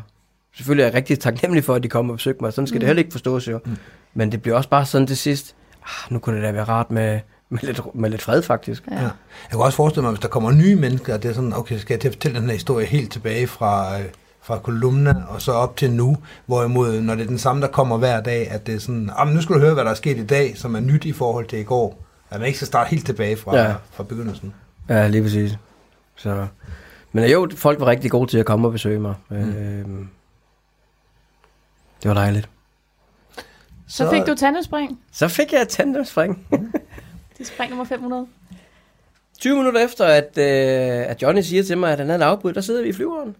[0.56, 2.52] selvfølgelig er jeg rigtig taknemmelig for, at de kommer og besøger mig.
[2.52, 2.80] Sådan skal mm.
[2.80, 3.60] det heller ikke forstås jo.
[3.64, 3.76] Mm.
[4.14, 6.90] Men det bliver også bare sådan til sidst, ah, nu kunne det da være rart
[6.90, 8.86] med, med, lidt, med lidt fred faktisk.
[8.90, 8.94] Ja.
[8.94, 9.02] Ja.
[9.02, 9.10] Jeg
[9.50, 11.94] kan også forestille mig, hvis der kommer nye mennesker, at det er sådan, okay, skal
[11.94, 14.04] jeg til at fortælle den her historie helt tilbage fra, øh,
[14.42, 17.98] fra kolumna og så op til nu, hvorimod, når det er den samme, der kommer
[17.98, 20.18] hver dag, at det er sådan, ah, nu skal du høre, hvad der er sket
[20.18, 22.04] i dag, som er nyt i forhold til i går.
[22.30, 23.74] At man ikke skal starte helt tilbage fra, ja.
[23.90, 24.54] fra begyndelsen.
[24.88, 25.58] Ja, lige præcis.
[26.16, 26.46] Så.
[27.12, 29.14] Men jo, folk var rigtig gode til at komme og besøge mig.
[29.30, 29.36] Mm.
[29.36, 29.86] Øh,
[32.02, 32.48] det var dejligt.
[33.88, 35.00] Så fik du tandemspring.
[35.12, 36.46] Så fik jeg et tandemspring.
[37.38, 38.26] Det er spring nummer 500.
[39.40, 42.52] 20 minutter efter, at, øh, at Johnny siger til mig, at han havde en afbud,
[42.52, 43.36] der sidder vi i flyveren.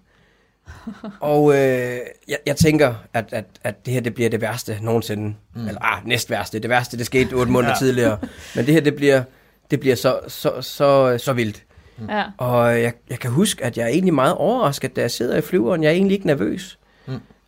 [1.20, 1.98] og øh,
[2.28, 5.34] jeg, jeg tænker, at, at, at det her det bliver det værste nogensinde.
[5.54, 5.68] Mm.
[5.68, 6.58] Eller ah, næst værste.
[6.58, 7.78] Det værste, det skete otte måneder ja.
[7.78, 8.18] tidligere.
[8.56, 9.22] Men det her, det bliver,
[9.70, 11.64] det bliver så, så, så, så vildt.
[12.08, 12.24] Ja.
[12.38, 15.40] Og jeg, jeg kan huske, at jeg er egentlig meget overrasket, da jeg sidder i
[15.40, 15.82] flyveren.
[15.82, 16.78] Jeg er egentlig ikke nervøs.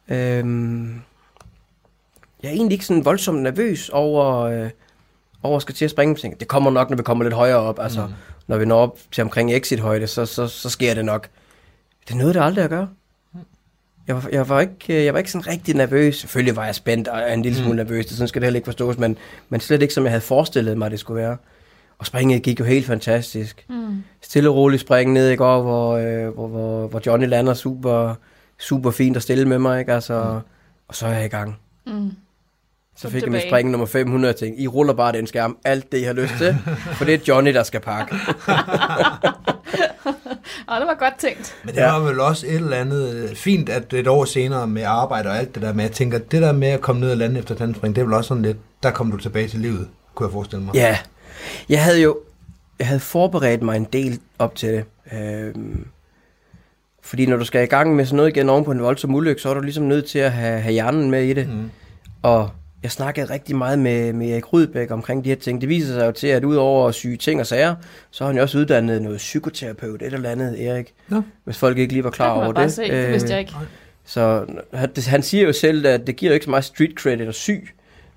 [0.09, 0.15] Mm.
[0.15, 1.03] Øhm,
[2.43, 4.71] jeg er egentlig ikke sådan voldsomt nervøs over, øh,
[5.43, 6.15] over at skal til at springe.
[6.15, 7.79] Tænker, Det kommer nok, når vi kommer lidt højere op.
[7.81, 8.13] Altså, mm.
[8.47, 11.29] når vi når op til omkring exit-højde, så, så, så sker det nok.
[12.09, 12.89] Det er noget, der aldrig at gøre.
[14.07, 16.17] Jeg var, jeg, var ikke, øh, jeg var ikke sådan rigtig nervøs.
[16.17, 18.07] Selvfølgelig var jeg spændt og en lille smule nervøs.
[18.07, 19.17] Det sådan skal det heller ikke forstås, men,
[19.49, 21.37] men slet ikke, som jeg havde forestillet mig, det skulle være.
[21.99, 23.67] Og springet gik jo helt fantastisk.
[23.69, 24.03] Mm.
[24.21, 28.15] Stille og roligt spring ned i går, hvor, øh, hvor, hvor, hvor Johnny lander super,
[28.65, 29.81] super fint og stille med mig.
[29.81, 29.93] Ikke?
[29.93, 30.49] Altså, mm.
[30.89, 31.59] Og så er jeg i gang.
[31.87, 32.11] Mm.
[32.97, 35.93] Så fik jeg min spring nummer 500 og tænkte, I ruller bare den skærm, alt
[35.93, 36.57] det I har lyst til,
[36.97, 38.15] for det er Johnny, der skal pakke.
[40.67, 41.55] Og det var godt tænkt.
[41.65, 44.83] Men det var vel også et eller andet øh, fint, at et år senere med
[44.83, 47.17] arbejde og alt det der med, jeg tænker, det der med at komme ned og
[47.17, 49.89] lande efter tandspring, det er vel også sådan lidt, der kom du tilbage til livet,
[50.15, 50.75] kunne jeg forestille mig.
[50.75, 50.99] Ja,
[51.69, 52.19] jeg havde jo,
[52.79, 54.85] jeg havde forberedt mig en del op til det.
[55.13, 55.87] Øhm,
[57.05, 59.43] fordi når du skal i gang med sådan noget igen oven på en voldsom ulykke,
[59.43, 61.49] så er du ligesom nødt til at have, have hjernen med i det.
[61.49, 61.71] Mm.
[62.23, 62.51] Og
[62.83, 65.61] jeg snakkede rigtig meget med, med Erik Rydbæk omkring de her ting.
[65.61, 67.75] Det viser sig jo til, at udover at syge ting og sager,
[68.11, 70.95] så har han jo også uddannet noget psykoterapeut, et eller andet, Erik.
[71.11, 71.21] Ja.
[71.45, 72.73] Hvis folk ikke lige var klar over det.
[72.73, 73.53] se, det vidste jeg ikke.
[74.05, 76.93] Så han, det, han siger jo selv, at det giver jo ikke så meget street
[76.99, 77.75] credit at syg,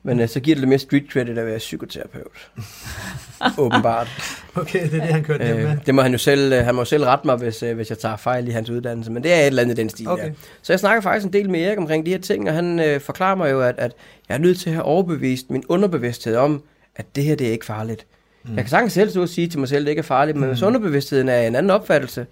[0.07, 2.51] men uh, så giver det lidt mere street credit at være psykoterapeut.
[3.57, 4.07] Åbenbart.
[4.55, 5.65] Okay, det er det, han kørte hjem med.
[5.71, 7.75] Øh, det må han jo selv, øh, han må jo selv rette mig, hvis, øh,
[7.75, 9.89] hvis jeg tager fejl i hans uddannelse, men det er et eller andet i den
[9.89, 10.25] stil Okay.
[10.25, 10.31] der.
[10.61, 13.01] Så jeg snakker faktisk en del med Erik omkring de her ting, og han øh,
[13.01, 13.91] forklarer mig jo, at, at
[14.29, 16.63] jeg er nødt til at have overbevist min underbevidsthed om,
[16.95, 18.05] at det her det er ikke farligt.
[18.43, 18.55] Mm.
[18.55, 20.37] Jeg kan sagtens selv stå og sige til mig selv, at det ikke er farligt,
[20.37, 22.25] men hvis underbevidstheden er en anden opfattelse,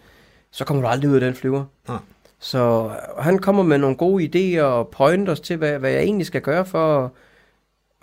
[0.52, 1.66] så kommer du aldrig ud af den flyver.
[1.88, 1.98] Nej.
[2.40, 6.28] Så øh, han kommer med nogle gode idéer og pointers til, hvad, hvad jeg egentlig
[6.28, 7.14] skal gøre for,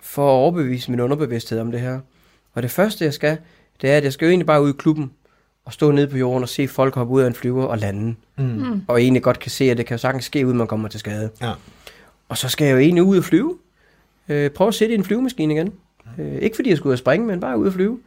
[0.03, 1.99] for at overbevise min underbevidsthed om det her.
[2.53, 3.37] Og det første, jeg skal,
[3.81, 5.11] det er, at jeg skal jo egentlig bare ud i klubben
[5.65, 8.15] og stå nede på jorden og se folk hoppe ud af en flyver og lande.
[8.37, 8.81] Mm.
[8.87, 10.99] Og egentlig godt kan se, at det kan jo sagtens ske, uden man kommer til
[10.99, 11.29] skade.
[11.41, 11.51] Ja.
[12.29, 13.57] Og så skal jeg jo egentlig ud og flyve.
[14.29, 15.73] Øh, prøve at sætte i en flyvemaskine igen.
[16.17, 17.99] Øh, ikke fordi jeg skulle ud og springe, men bare ud og flyve.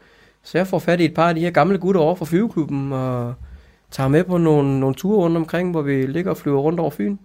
[0.42, 2.92] Så jeg får fat i et par af de her gamle gutter over fra flyveklubben,
[2.92, 3.34] og
[3.90, 6.90] tager med på nogle, nogle ture rundt omkring, hvor vi ligger og flyver rundt over
[6.90, 7.16] Fyn.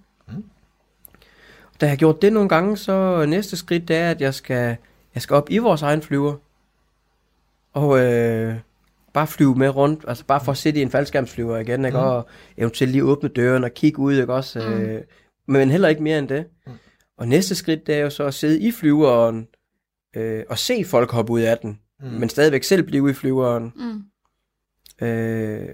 [1.81, 4.77] Da jeg har gjort det nogle gange, så næste skridt det er, at jeg skal,
[5.15, 6.35] jeg skal op i vores egen flyver.
[7.73, 8.55] Og øh,
[9.13, 11.97] bare flyve med rundt, altså bare for at sidde i en faldskærmsflyver igen, ikke?
[11.97, 12.03] Mm.
[12.03, 12.27] og
[12.57, 14.59] eventuelt lige åbne døren og kigge ud, ikke også?
[14.59, 14.73] Mm.
[14.73, 15.01] Øh,
[15.47, 16.45] men heller ikke mere end det.
[16.67, 16.71] Mm.
[17.17, 19.47] Og næste skridt, det er jo så at sidde i flyveren,
[20.15, 22.07] øh, og se folk hoppe ud af den, Mm.
[22.07, 23.73] men stadigvæk selv blive i flyveren.
[23.75, 25.07] Mm.
[25.07, 25.69] Øh,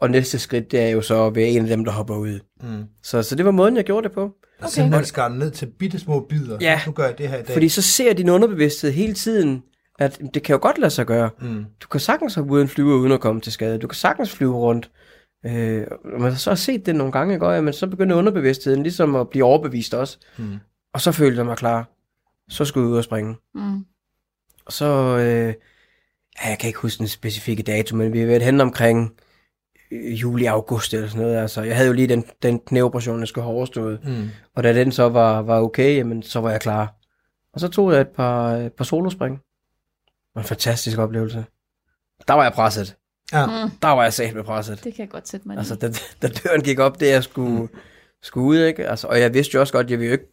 [0.00, 2.40] og næste skridt, det er jo så at være en af dem, der hopper ud.
[2.62, 2.84] Mm.
[3.02, 4.34] Så, så det var måden, jeg gjorde det på.
[4.62, 4.70] Okay.
[4.70, 6.58] Simpelthen skar den ned til bitte små bidder.
[6.60, 6.80] Ja.
[6.86, 7.52] Nu gør jeg det her i dag.
[7.52, 9.62] Fordi så ser din underbevidsthed hele tiden,
[9.98, 11.30] at det kan jo godt lade sig gøre.
[11.40, 11.64] Mm.
[11.80, 13.78] Du kan sagtens hoppe ud af en flyver uden at komme til skade.
[13.78, 14.90] Du kan sagtens flyve rundt.
[15.46, 17.46] Øh, og man så har set det nogle gange, ikke?
[17.46, 20.18] Og, men så begynder underbevidstheden ligesom at blive overbevist også.
[20.38, 20.56] Mm.
[20.94, 21.88] Og så følte jeg mig klar.
[22.48, 23.36] Så skulle jeg ud og springe.
[23.54, 23.84] Mm.
[24.66, 25.54] Og så, øh,
[26.42, 29.12] ja, jeg kan ikke huske den specifikke dato, men vi har været hen omkring
[30.22, 31.36] juli, august eller sådan noget.
[31.36, 33.98] Altså, jeg havde jo lige den, den knæoperation, jeg skulle have overstået.
[34.04, 34.28] Mm.
[34.56, 36.94] Og da den så var, var okay, jamen, så var jeg klar.
[37.54, 39.34] Og så tog jeg et par, et par solospring.
[39.36, 41.44] Det var en fantastisk oplevelse.
[42.28, 42.96] Der var jeg presset.
[43.32, 43.46] Ja.
[43.46, 43.70] Mm.
[43.82, 44.84] Der var jeg sat med presset.
[44.84, 45.90] Det kan jeg godt sætte mig Altså, da,
[46.22, 47.68] da døren gik op, det jeg skulle,
[48.22, 48.88] skulle ud, ikke?
[48.88, 50.24] Altså, og jeg vidste jo også godt, jeg ville jo ikke,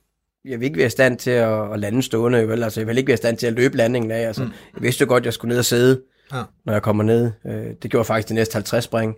[0.46, 2.64] jeg ville ikke være i stand til at, at lande stående, vel?
[2.64, 4.28] Altså, jeg ville ikke være i stand til at løbe landingen af.
[4.28, 4.48] Altså, Mm.
[4.48, 4.54] mm.
[4.76, 6.02] Jeg vidste jo godt, jeg skulle ned og sidde,
[6.34, 6.44] Ja.
[6.66, 7.32] når jeg kommer ned.
[7.46, 9.16] Øh, det gjorde jeg faktisk de næste 50 spring.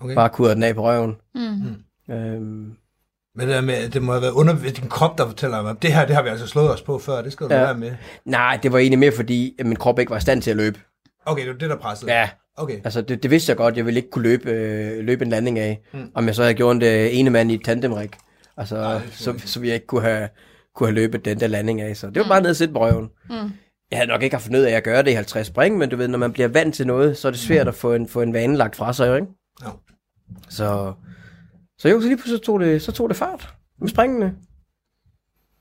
[0.00, 0.14] Okay.
[0.14, 1.16] Bare kurre den af på røven.
[1.34, 2.14] mm.
[2.14, 2.72] Øhm,
[3.34, 5.92] Men det, der med, det må have været under din krop, der fortæller mig, det
[5.92, 7.60] her, det har vi altså slået os på før, det skal du Ja.
[7.60, 7.92] være med.
[8.24, 10.56] nej, det var egentlig mere fordi, at min krop ikke var i stand til at
[10.56, 10.78] løbe.
[11.26, 12.12] Okay, det var det, der pressede.
[12.12, 12.80] Ja, Okay.
[12.84, 15.58] altså det, det vidste jeg godt, jeg ville ikke kunne løbe, øh, løbe en landing
[15.58, 15.80] af.
[15.92, 15.98] Mm.
[15.98, 16.10] Mm.
[16.14, 18.16] Om jeg så havde gjort det ene mand i et tandemrik.
[18.56, 20.28] Altså, Nej, så, så ville jeg ikke kunne have,
[20.74, 21.96] kunne have løbet den der landing af.
[21.96, 23.08] Så det var bare ned og sætte på røven.
[23.30, 23.34] Mm.
[23.90, 25.88] Jeg havde nok ikke haft fundet ud af at gøre det i 50 spring, men
[25.90, 28.08] du ved, når man bliver vant til noget, så er det svært at få en,
[28.08, 29.26] få en vane lagt fra sig, ikke?
[29.62, 29.68] Ja.
[30.48, 30.92] Så,
[31.78, 34.36] så jo, så lige pludselig tog det, så tog det fart med springene.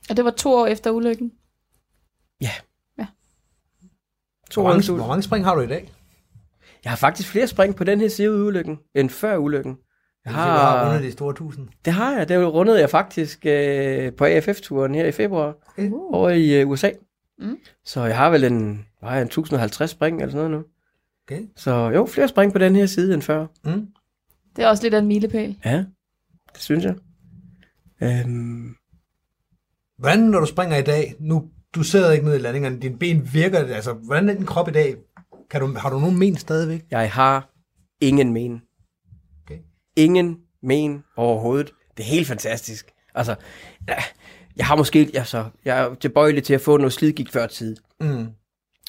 [0.10, 1.32] Og det var to år efter ulykken.
[4.52, 5.92] To Hvor år mange, efter hvor mange spring har du i dag?
[6.84, 9.72] Jeg har faktisk flere spring på den her side af ulykken, end før ulykken.
[10.26, 11.68] Jeg Jeg har, du har har, rundet de store tusind.
[11.86, 12.30] det har jeg.
[12.30, 15.92] Det rundede jeg faktisk øh, på AFF-turen her i februar Okay.
[15.92, 16.92] over i øh, USA.
[17.40, 17.58] Mm.
[17.86, 20.72] Så jeg har vel en, var jeg en 1050 spring eller sådan noget nu.
[21.32, 21.42] Okay.
[21.56, 23.48] Så jo, flere spring på den her side end før.
[23.66, 23.88] Mm.
[24.56, 25.58] Det er også lidt af en milepæl.
[25.66, 25.78] Ja,
[26.54, 26.96] det synes jeg.
[28.04, 28.76] Øhm,
[29.98, 33.34] Hvordan, når du springer i dag, nu, du sidder ikke nede i landingerne, dine ben
[33.34, 34.96] virker, altså, hvordan er din krop i dag?
[35.50, 36.86] Kan du, har du nogen men stadigvæk?
[36.92, 37.50] jeg har
[38.02, 38.62] ingen men.
[39.46, 39.60] Okay.
[39.96, 41.72] Ingen men overhovedet.
[41.98, 42.92] Det er helt fantastisk.
[43.16, 43.36] Altså,
[43.88, 43.96] ja,
[44.58, 47.76] jeg har måske, altså, jeg er tilbøjelig til at få noget slidgik før tid.
[48.00, 48.28] Mm.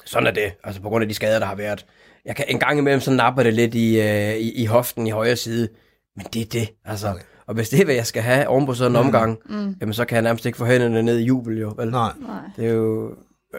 [0.05, 1.85] Sådan er det, altså på grund af de skader, der har været.
[2.25, 5.09] Jeg kan en gang imellem, så napper det lidt i, øh, i, i hoften i
[5.09, 5.67] højre side.
[6.15, 7.07] Men det er det, altså.
[7.09, 7.21] Okay.
[7.47, 9.05] Og hvis det er, hvad jeg skal have oven på sådan en Mm.
[9.05, 9.75] omgang, Mm.
[9.81, 11.73] jamen så kan jeg nærmest ikke få hænderne ned i jubel, jo.
[11.77, 11.91] Vel?
[11.91, 12.11] Nej.
[12.55, 13.15] Det er jo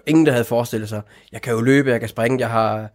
[0.06, 1.02] ingen, der havde forestillet sig.
[1.32, 2.88] Jeg kan jo løbe, jeg kan springe, jeg har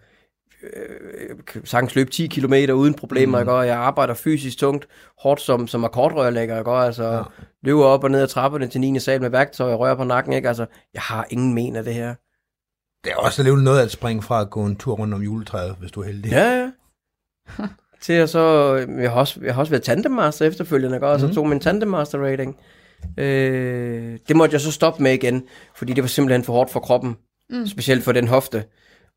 [0.63, 3.49] øh, kan sagtens løbe 10 km uden problemer, Mm.
[3.49, 4.88] og jeg arbejder fysisk tungt,
[5.24, 6.72] hårdt som, som akkordrørlægger, ikke?
[6.72, 7.22] Og altså ja.
[7.63, 8.99] løber op og ned ad trapperne til 9.
[8.99, 10.47] sal med værktøj og rører på nakken, ikke?
[10.47, 12.15] Altså, jeg har ingen men af det her.
[13.08, 15.76] Det er også alligevel noget at springe fra at gå en tur rundt om juletræet,
[15.80, 16.32] hvis du er heldig.
[16.32, 16.70] Ja, ja.
[18.01, 21.08] til at så, jeg har også, jeg har også været tandemmaster efterfølgende, ikke?
[21.08, 21.36] og så Mhm.
[21.36, 22.58] tog min tandemmaster rating.
[23.18, 25.43] Øh, det måtte jeg så stoppe med igen,
[25.76, 27.18] fordi det var simpelthen for hårdt for kroppen,
[27.49, 27.68] Mm.
[27.68, 28.64] specielt for den hofte,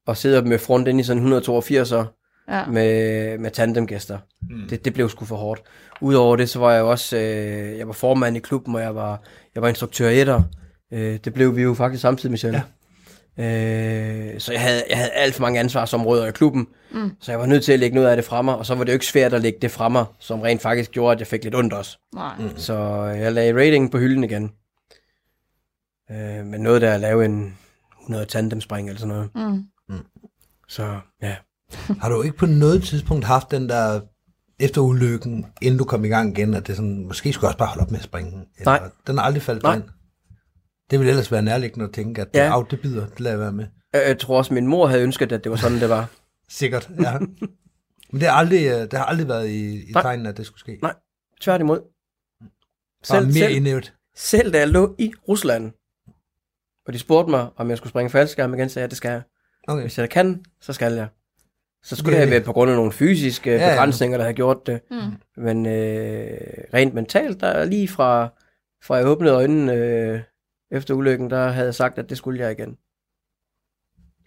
[0.07, 2.05] og sidde med front ind i sådan 182'er,
[2.49, 2.67] Ja.
[2.67, 4.19] med, med tandemgæster.
[4.51, 4.69] Mm.
[4.69, 5.63] Det, det blev sgu for hårdt.
[6.01, 9.21] Udover det, så var jeg også, øh, jeg var formand i klubben, og jeg var,
[9.55, 10.43] jeg var instruktør i etter.
[10.93, 12.59] Øh, det blev vi jo faktisk samtidig, Michelle.
[12.59, 12.63] Ja.
[13.41, 17.11] Øh, så jeg havde, jeg havde alt for mange ansvarsområder i klubben, mm.
[17.21, 18.85] så jeg var nødt til at lægge noget af det fra mig, og så var
[18.85, 21.27] det jo ikke svært at lægge det fra mig, som rent faktisk gjorde, at jeg
[21.27, 21.99] fik lidt ondt også.
[22.15, 22.35] Nej.
[22.39, 22.57] Mm.
[22.57, 22.75] Så
[23.05, 24.51] jeg lagde rating på hylden igen.
[26.11, 27.57] Øh, men noget der at lave en
[28.03, 29.31] 100 tandemspring eller sådan noget.
[29.35, 29.65] Mm.
[30.69, 31.37] Så ja.
[32.01, 34.01] Har du ikke på noget tidspunkt haft den der
[34.59, 37.59] efter ulykken, inden du kom i gang igen, at det sådan, måske skulle jeg også
[37.59, 38.31] bare holde op med at springe?
[38.59, 38.91] Eller, Nej.
[39.07, 39.75] Den har aldrig faldet Nej.
[39.75, 39.83] ind.
[40.91, 42.57] Det ville ellers være nærliggende at tænke, at Ja.
[42.57, 42.63] ja.
[42.71, 43.67] det bider, det lader jeg være med.
[43.93, 46.09] Jeg, jeg tror også, min mor havde ønsket, at det var sådan, det var.
[46.49, 47.19] Sikkert, ja.
[48.13, 50.03] Men det har aldrig, øh, det har aldrig været i, i Nej.
[50.03, 50.79] tegnen, at det skulle ske.
[50.83, 50.95] Nej.
[51.41, 51.81] Tværtimod.
[51.81, 52.51] Bare
[53.05, 53.93] Selv, mere selv, indævet.
[54.17, 55.73] selv da jeg lå i Rusland,
[56.87, 59.23] og de spurgte mig, om jeg skulle springe faldskærm igen, sagde jeg, det skal jeg.
[59.69, 59.83] Okay.
[59.83, 61.09] Hvis jeg kan, så skal jeg.
[61.83, 64.25] Så skulle Det er det have været på grund af nogle fysiske Ja, begrænsninger, der
[64.25, 64.81] havde gjort det.
[64.91, 64.97] Mm.
[65.43, 66.39] Men øh,
[66.75, 68.29] rent mentalt, der er lige fra,
[68.83, 70.21] fra jeg åbnede øjnene øh,
[70.71, 72.77] efter ulykken, der havde jeg sagt, at det skulle jeg igen.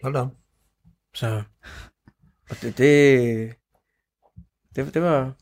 [0.02, 0.24] Hold da.
[1.14, 1.42] Så
[2.50, 3.52] og det, det,
[4.76, 5.32] det, det var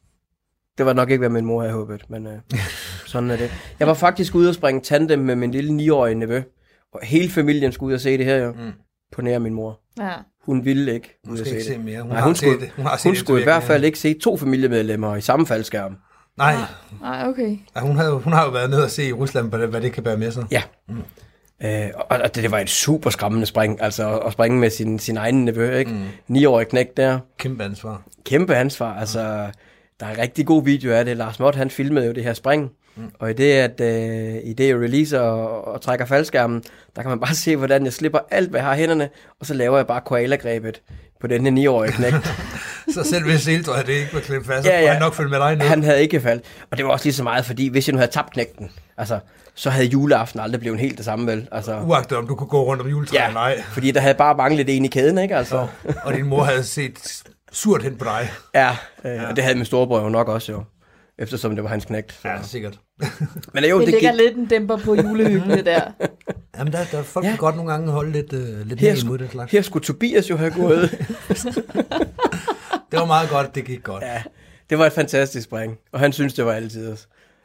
[0.79, 2.39] det var nok ikke, hvad min mor havde håbet, men øh,
[3.07, 3.51] sådan er det.
[3.79, 6.43] Jeg var faktisk ude og springe tandem med min lille 9-årige nevø,
[6.93, 8.73] og hele familien skulle ud og se det her jo, Mm.
[9.13, 9.81] på nær min mor.
[9.99, 10.13] Ja.
[10.45, 11.75] Hun ville ikke Hun skal se ikke det.
[11.75, 12.03] se mere.
[12.03, 12.71] Hun, Nej, har hun set skulle- det.
[12.77, 15.47] Hun, har set Hun det skulle i hvert fald ikke se to familiemedlemmer i samme
[15.47, 15.97] faldskærm.
[16.39, 16.55] Nej,
[17.01, 17.59] Nej, okay.
[17.77, 19.81] ja, hun, havde, hun har jo været nede og se i Rusland, hvad det, hvad
[19.81, 20.45] det kan bære med sig.
[20.51, 20.63] Ja.
[21.65, 24.99] Øh, og og det, det var et super skræmmende spring, altså at springe med sin,
[24.99, 25.91] sin egen nevø, ikke?
[26.29, 26.37] Mm.
[26.37, 27.19] 9-årig knæk der.
[27.39, 28.03] Kæmpe ansvar.
[28.25, 29.21] Kæmpe ansvar, altså
[30.01, 31.17] der er en rigtig god video af det.
[31.17, 33.11] Lars Mott, han filmede jo det her spring, mm.
[33.19, 36.63] og i det, at øh, i det, jeg releaser og, og trækker faldskærmen,
[36.97, 39.09] der kan man bare se, hvordan jeg slipper alt, hvad jeg har hænderne,
[39.41, 40.83] og så laver jeg bare koala-grebet
[41.23, 42.13] på den her 9-årige knæk.
[42.95, 44.93] Så selv hvis Seldrøj det ikke var klippet fast, Ja, ja.
[44.93, 45.67] han nok følge med dig ned.
[45.67, 46.45] Han havde ikke faldt.
[46.71, 49.19] Og det var også lige så meget, fordi hvis jeg nu havde tabt knægten, altså,
[49.55, 51.49] så havde juleaften aldrig blevet helt det samme, vel?
[51.53, 53.63] Altså, Uagtet om du kunne gå rundt om juletræet ja, eller ej.
[53.73, 55.37] fordi der havde bare manglet en i kæden, ikke?
[55.37, 55.67] Altså,
[56.05, 58.31] Og din mor havde set surt hen på dig.
[58.55, 60.63] ja, øh, og det havde min storebror jo nok også, jo.
[61.19, 62.13] Eftersom det var hans knægt.
[62.23, 62.29] Så.
[62.29, 62.81] Ja, sikkert.
[63.55, 65.81] Men jo, Det, det, ligger gik, lidt en dæmper på julehyggen, det der.
[66.59, 67.31] Jamen, der, der folk Ja.
[67.31, 69.53] kan godt nogle gange holde lidt, uh, lidt Her imod det slags.
[69.53, 70.91] her skulle Tobias jo have gået.
[72.91, 74.03] Det var meget godt, det gik godt.
[74.05, 74.23] ja,
[74.71, 76.97] det var et fantastisk spring, og han synes, det var altid.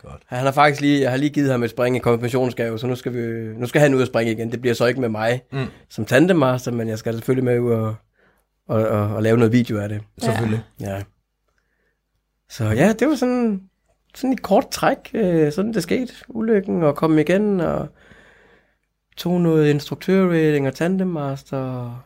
[0.01, 0.21] Godt.
[0.27, 2.95] Han har faktisk lige, jeg har lige givet ham et spring i konfirmationsgave, så nu
[2.95, 4.51] skal, vi, nu skal han ud og springe igen.
[4.51, 5.65] Det bliver så ikke med mig Mm.
[5.89, 7.95] som tandemmaster, men jeg skal selvfølgelig med ud og,
[8.67, 10.01] og, og, og lave noget video af det.
[10.17, 10.61] Selvfølgelig.
[10.81, 11.01] Ja.
[12.49, 13.61] Så ja, det var sådan,
[14.15, 16.13] sådan et kort træk, øh, sådan det skete.
[16.29, 17.87] Ulykken og komme igen og
[19.17, 21.57] tog noget instruktørrating og tandemmaster.
[21.57, 21.97] og-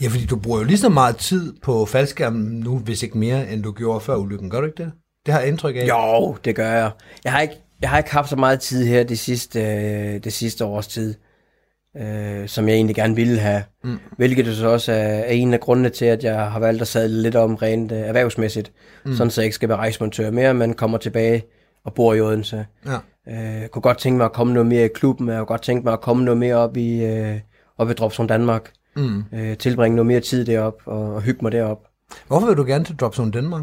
[0.00, 3.50] Ja, fordi du bruger jo lige så meget tid på faldskærmen nu, hvis ikke mere,
[3.52, 4.50] end du gjorde før ulykken.
[4.50, 4.92] Gør du ikke det?
[5.26, 5.88] Det har jeg indtryk af.
[5.88, 6.90] Jo, det gør jeg.
[7.24, 10.32] Jeg har ikke, jeg har ikke haft så meget tid her det sidste, øh, det
[10.32, 11.14] sidste års tid,
[12.00, 13.62] øh, som jeg egentlig gerne ville have.
[13.84, 13.98] Mm.
[14.16, 16.88] Hvilket jo så også er, er en af grundene til, at jeg har valgt at
[16.88, 18.72] sadle lidt om rent øh, erhvervsmæssigt.
[19.04, 19.14] Mm.
[19.14, 21.44] Sådan så jeg ikke skal være rejsemontør mere, men kommer tilbage
[21.84, 22.66] og bor i Odense.
[22.86, 22.96] Ja.
[23.28, 25.62] Øh, jeg kunne godt tænke mig at komme noget mere i klubben, jeg kunne godt
[25.62, 27.40] tænke mig at komme noget mere op i, øh,
[27.78, 28.70] op i Dropzone Danmark.
[28.96, 29.24] Mm.
[29.34, 31.78] Øh, tilbringe noget mere tid derop og, og hygge mig derop.
[32.26, 33.62] Hvorfor vil du gerne til Dropzone Danmark?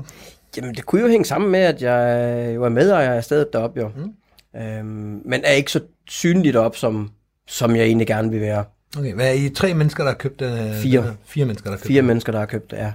[0.57, 3.79] Jamen, det kunne jo hænge sammen med, at jeg jo er medejer af stedet deroppe,
[3.79, 3.91] jo.
[3.95, 4.61] Mm.
[4.61, 7.11] Øhm, men er ikke så synligt op, som,
[7.47, 8.63] som jeg egentlig gerne vil være.
[8.99, 10.73] Okay, hvad er I tre mennesker, der har købt den?
[10.73, 10.97] Fire.
[11.01, 11.13] den her?
[11.25, 12.07] Fire mennesker, der har købt Fire den.
[12.07, 12.93] mennesker, der har købt det, ja.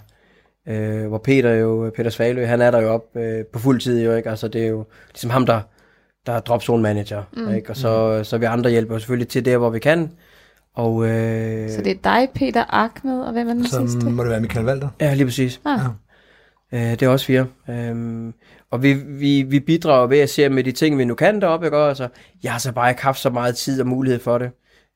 [0.68, 4.04] Øh, hvor Peter jo, Peter Svalø, han er der jo op øh, på fuld tid
[4.04, 4.30] jo, ikke?
[4.30, 5.60] Altså, det er jo ligesom ham, der,
[6.26, 7.54] der er dropzone manager, mm.
[7.54, 7.70] ikke?
[7.70, 10.10] Og så, så vi andre hjælper selvfølgelig til der, hvor vi kan.
[10.74, 14.10] Og, øh, Så det er dig, Peter Ahmed, og hvem er den Så sidste?
[14.10, 14.88] må det være Michael Walter.
[15.00, 15.60] Ja, lige præcis.
[15.64, 15.80] Ah.
[16.72, 17.46] Øh, det er også fire.
[17.70, 18.34] Øhm,
[18.70, 21.66] og vi, vi, vi bidrager ved at se med de ting, vi nu kan deroppe.
[21.66, 21.76] Ikke?
[21.76, 22.08] Altså,
[22.42, 24.50] jeg har så bare ikke haft så meget tid og mulighed for det.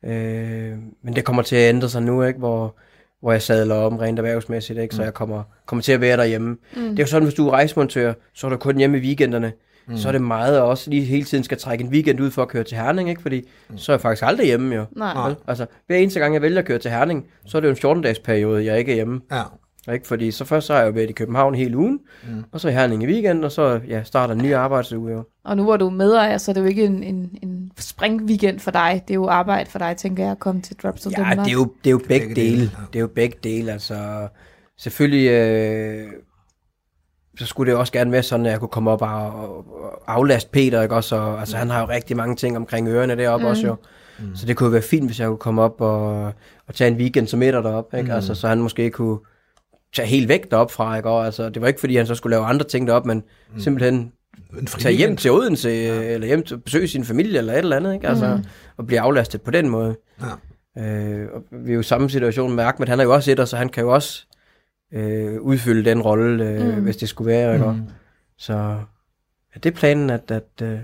[0.05, 0.73] Øh,
[1.03, 2.39] men det kommer til at ændre sig nu, ikke?
[2.39, 2.77] Hvor,
[3.21, 4.95] hvor jeg sadler om rent erhvervsmæssigt, ikke?
[4.95, 6.57] så jeg kommer, kommer til at være derhjemme.
[6.77, 6.83] Mm.
[6.83, 9.53] Det er jo sådan, hvis du er rejsemontør, så er du kun hjemme i weekenderne.
[9.87, 9.97] Mm.
[9.97, 12.43] Så er det meget, at også lige hele tiden skal trække en weekend ud for
[12.43, 13.23] at køre til Herning, ikke?
[13.23, 13.79] fordi mm.
[13.79, 14.85] så er jeg faktisk aldrig hjemme jo.
[14.97, 15.35] Nej.
[15.49, 17.99] Altså, hver eneste gang, jeg vælger at køre til Herning, så er det jo en
[17.99, 19.21] 14-dages periode, jeg ikke er hjemme.
[19.33, 19.43] Ja.
[19.93, 20.07] Ikke?
[20.07, 22.45] Fordi så først så har jeg jo været i København hele ugen, mm.
[22.53, 25.25] og så i Herning i weekenden, og så ja, starter en ny arbejdsuge jo.
[25.45, 28.61] Og nu hvor du er medejer, så er det jo ikke en, en, en springweekend
[28.61, 29.03] for dig.
[29.09, 31.39] Det er jo arbejde for dig, tænker jeg, at komme til Drops of Ja, Denmark.
[31.39, 32.51] det er jo, det er jo begge, Begge dele.
[32.57, 32.85] dele, ja.
[32.93, 34.29] Det er jo begge dele, altså
[34.79, 36.07] selvfølgelig, øh,
[37.39, 40.51] så skulle det også gerne være sådan, at jeg kunne komme op og, og aflaste
[40.51, 41.17] Peter, ikke også?
[41.17, 43.51] Og, altså han har jo rigtig mange ting omkring ørerne deroppe mm.
[43.51, 43.77] også jo.
[44.19, 44.37] Mm.
[44.37, 46.25] Så det kunne være fint, hvis jeg kunne komme op og,
[46.67, 48.09] og tage en weekend som etter deroppe, ikke?
[48.11, 48.15] Mm.
[48.15, 49.19] Altså, så han måske kunne
[49.95, 51.09] tage helt væk derop fra, ikke?
[51.09, 53.23] Og, altså, det var ikke, fordi han så skulle lave andre ting derop, men
[53.55, 53.61] mm.
[53.61, 54.13] simpelthen
[54.59, 56.03] En fri tage hjem til Odense, ja.
[56.03, 58.09] eller hjem til besøge sin familie, eller et eller andet, ikke?
[58.09, 58.45] Altså, mm.
[58.77, 59.97] og blive aflastet på den måde.
[60.21, 60.83] Ja.
[60.83, 63.45] Øh, og vi er jo i samme situation med Ahmed, han er jo også etter,
[63.45, 64.27] så han kan jo også
[64.93, 66.83] øh, udfylde den rolle, øh, mm.
[66.83, 67.67] hvis det skulle være, ikke?
[67.67, 67.89] Mm.
[68.39, 68.55] Så
[69.55, 70.79] ja, det er planen, at, at øh,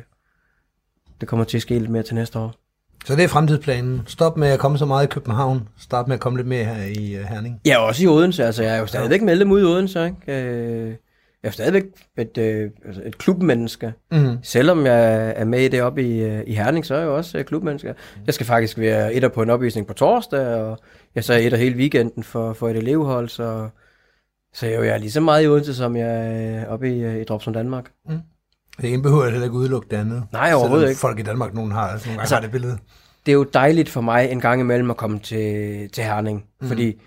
[1.21, 2.60] det kommer til at ske lidt mere til næste år.
[3.05, 4.03] Så det er fremtidsplanen.
[4.07, 5.69] Stop med at komme så meget i København.
[5.79, 7.61] Start med at komme lidt mere her i uh, Herning.
[7.67, 10.43] Ja, også i Odense, altså jeg er jo stadigvæk medlem ude i Odense, ikke?
[10.43, 10.95] Øh,
[11.43, 11.85] jeg er jo stadigvæk
[12.19, 13.93] et, øh, altså et klubmenneske.
[14.13, 14.39] Mm.
[14.43, 17.17] Selvom jeg er med i det oppe i, øh, i Herning, så er jeg jo
[17.17, 17.95] også øh, klubmenneske.
[18.27, 20.79] Jeg skal faktisk være etter på en opvisning på torsdag, og
[21.15, 23.69] jeg så er etter hele weekenden for, for et elevhold, så,
[24.55, 26.97] så jeg er jo jeg er lige så meget i Odense, som jeg er oppe
[26.97, 27.91] i, øh, i Dropsom Danmark.
[28.81, 30.25] Det ene behøver heller ikke udelukke det andet.
[30.33, 31.01] Nej, overhovedet ikke.
[31.01, 32.79] folk i Danmark, nogen har, nogle gange Altså- har det billede.
[33.27, 36.69] Det er jo dejligt for mig en gang imellem at komme til, til Herning, mm.
[36.69, 37.01] fordi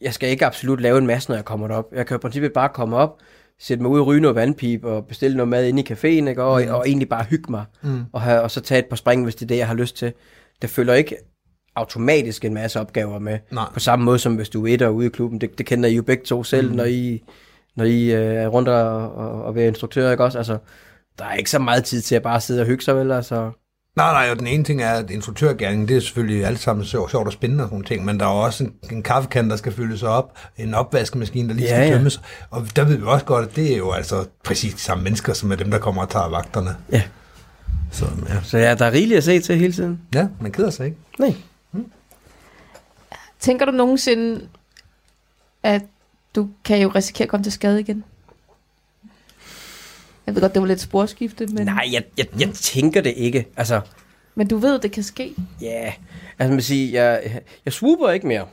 [0.00, 1.84] jeg skal ikke absolut lave en masse, når jeg kommer derop.
[1.92, 3.18] Jeg kan i princippet bare komme op,
[3.60, 6.42] sætte mig ud og ryge noget vandpip og bestille noget mad inde i caféen, ikke?
[6.42, 6.74] Og, mm.
[6.74, 7.64] og egentlig bare hygge mig.
[7.82, 8.04] Mm.
[8.12, 9.96] Og, have, og så tage et par spring, hvis det er det, jeg har lyst
[9.96, 10.12] til.
[10.62, 11.16] Det følger ikke
[11.76, 13.38] automatisk en masse opgaver med.
[13.50, 13.64] Nej.
[13.74, 15.40] På samme måde som hvis du er etter ude i klubben.
[15.40, 16.76] Det, det kender I jo begge to selv, mm.
[16.76, 17.22] når I,
[17.76, 20.38] når I øh, er rundt og, og, og være instruktør, ikke også?
[20.38, 20.58] Altså,
[21.18, 23.12] der er ikke så meget tid til at bare sidde og hygge sig, vel?
[23.12, 23.50] Altså,
[23.96, 27.10] Nej, nej, og den ene ting er, at instruktørgærningen, det er selvfølgelig alt sammen sjovt,
[27.10, 29.56] sjovt og spændende og sådan nogle ting, men der er også en, en kaffekande, der
[29.56, 31.94] skal fyldes op, en opvaskemaskine, der lige Ja, skal ja.
[31.94, 35.04] tømmes, og der ved vi også godt, at det er jo altså præcis de samme
[35.04, 36.76] mennesker, som er dem, der kommer og tager vagterne.
[36.92, 37.02] ja.
[37.92, 40.00] Så ja, Så ja, der er rigeligt at se til hele tiden.
[40.14, 40.98] ja man keder sig ikke.
[41.18, 41.34] Nej.
[43.40, 44.48] Tænker du nogensinde,
[45.62, 45.82] at
[46.34, 48.04] du kan jo risikere at komme til skade igen?
[50.30, 53.46] Jeg ved godt, det var lidt sporskifte, men, Nej, jeg, jeg, jeg tænker det ikke.
[53.56, 53.80] Altså,
[54.34, 55.34] men du ved, det kan ske.
[55.60, 55.66] ja.
[55.66, 55.92] Yeah.
[56.38, 58.46] Altså, man siger, jeg, jeg swooper ikke mere.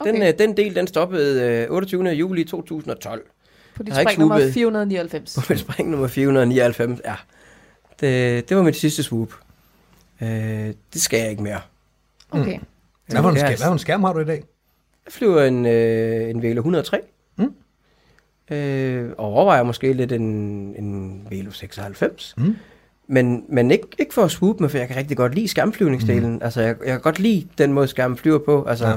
[0.00, 0.12] Okay.
[0.12, 2.08] Den, øh, den del, den stoppede øh, 28.
[2.08, 3.22] juli 2012.
[3.74, 4.54] på dit spring nummer swoopet.
[4.54, 5.34] 499.
[5.38, 7.00] På mit spring nummer 499.
[7.04, 7.14] Ja,
[8.00, 9.34] det, det var mit sidste swoop.
[10.22, 10.28] Øh,
[10.92, 11.60] det skal jeg ikke mere.
[12.30, 12.58] Okay.
[13.06, 14.44] Hvad for, en skærm, hvad for en skærm har du i dag?
[15.06, 17.00] Jeg flyver en, øh, en Velo 103.
[17.36, 17.54] Mm.
[18.50, 20.22] Øh, og overvejer måske lidt en,
[20.78, 22.34] en Velo 96.
[22.36, 22.56] Mm.
[23.06, 26.32] Men, men ikke, ikke for at swoop med, for jeg kan rigtig godt lide skærmflyvningsdelen.
[26.32, 26.40] Mm.
[26.42, 28.64] Altså, jeg, jeg kan godt lide den måde, skærmen flyver på.
[28.64, 28.96] Altså, Ja.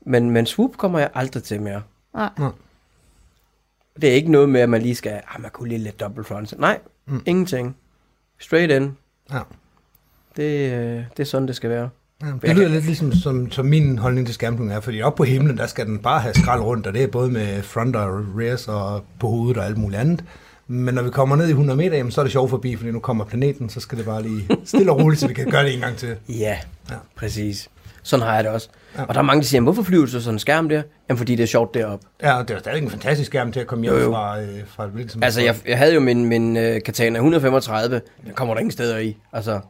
[0.00, 1.82] men, men swoop kommer jeg aldrig til mere.
[2.14, 2.30] Nej.
[4.00, 6.24] Det er ikke noget med, at man lige skal, ah, man kunne lige lidt double
[6.24, 6.58] front.
[6.58, 7.14] Nej, Mm.
[7.14, 7.22] mm.
[7.26, 7.76] ingenting.
[8.38, 8.96] Straight in.
[9.32, 9.40] Ja.
[10.36, 11.88] Det, øh, det er sådan, det skal være.
[12.42, 15.24] Det lyder kan- lidt ligesom som, som min holdning til skærmflyvning er, fordi op på
[15.24, 18.08] himlen, der skal den bare have skrald rundt, og det er både med front og
[18.38, 20.24] rears og på hovedet og alt muligt andet.
[20.68, 22.90] Men når vi kommer ned i 100 meter, jamen, så er det sjovt forbi, fordi
[22.90, 25.64] nu kommer planeten, så skal det bare lige stille og roligt, så vi kan gøre
[25.64, 26.16] det en gang til.
[26.28, 26.56] Ja,
[26.90, 26.94] Ja.
[27.16, 27.68] præcis.
[28.02, 28.68] Sådan har jeg det også.
[28.98, 29.02] Ja.
[29.04, 30.82] Og der er mange, der siger, "Jamen, hvorfor flyver du så sådan en skærm der?
[31.08, 32.06] Jamen, fordi det er sjovt deroppe.
[32.22, 34.12] Ja, og det er stadig en fantastisk skærm til at komme hjem Jo, jo.
[34.12, 38.00] fra, øh, fra et hvilket Altså, jeg, jeg havde jo min, min uh, Katana 135.
[38.24, 39.16] Den kommer der ingen steder i.
[39.32, 39.60] Altså,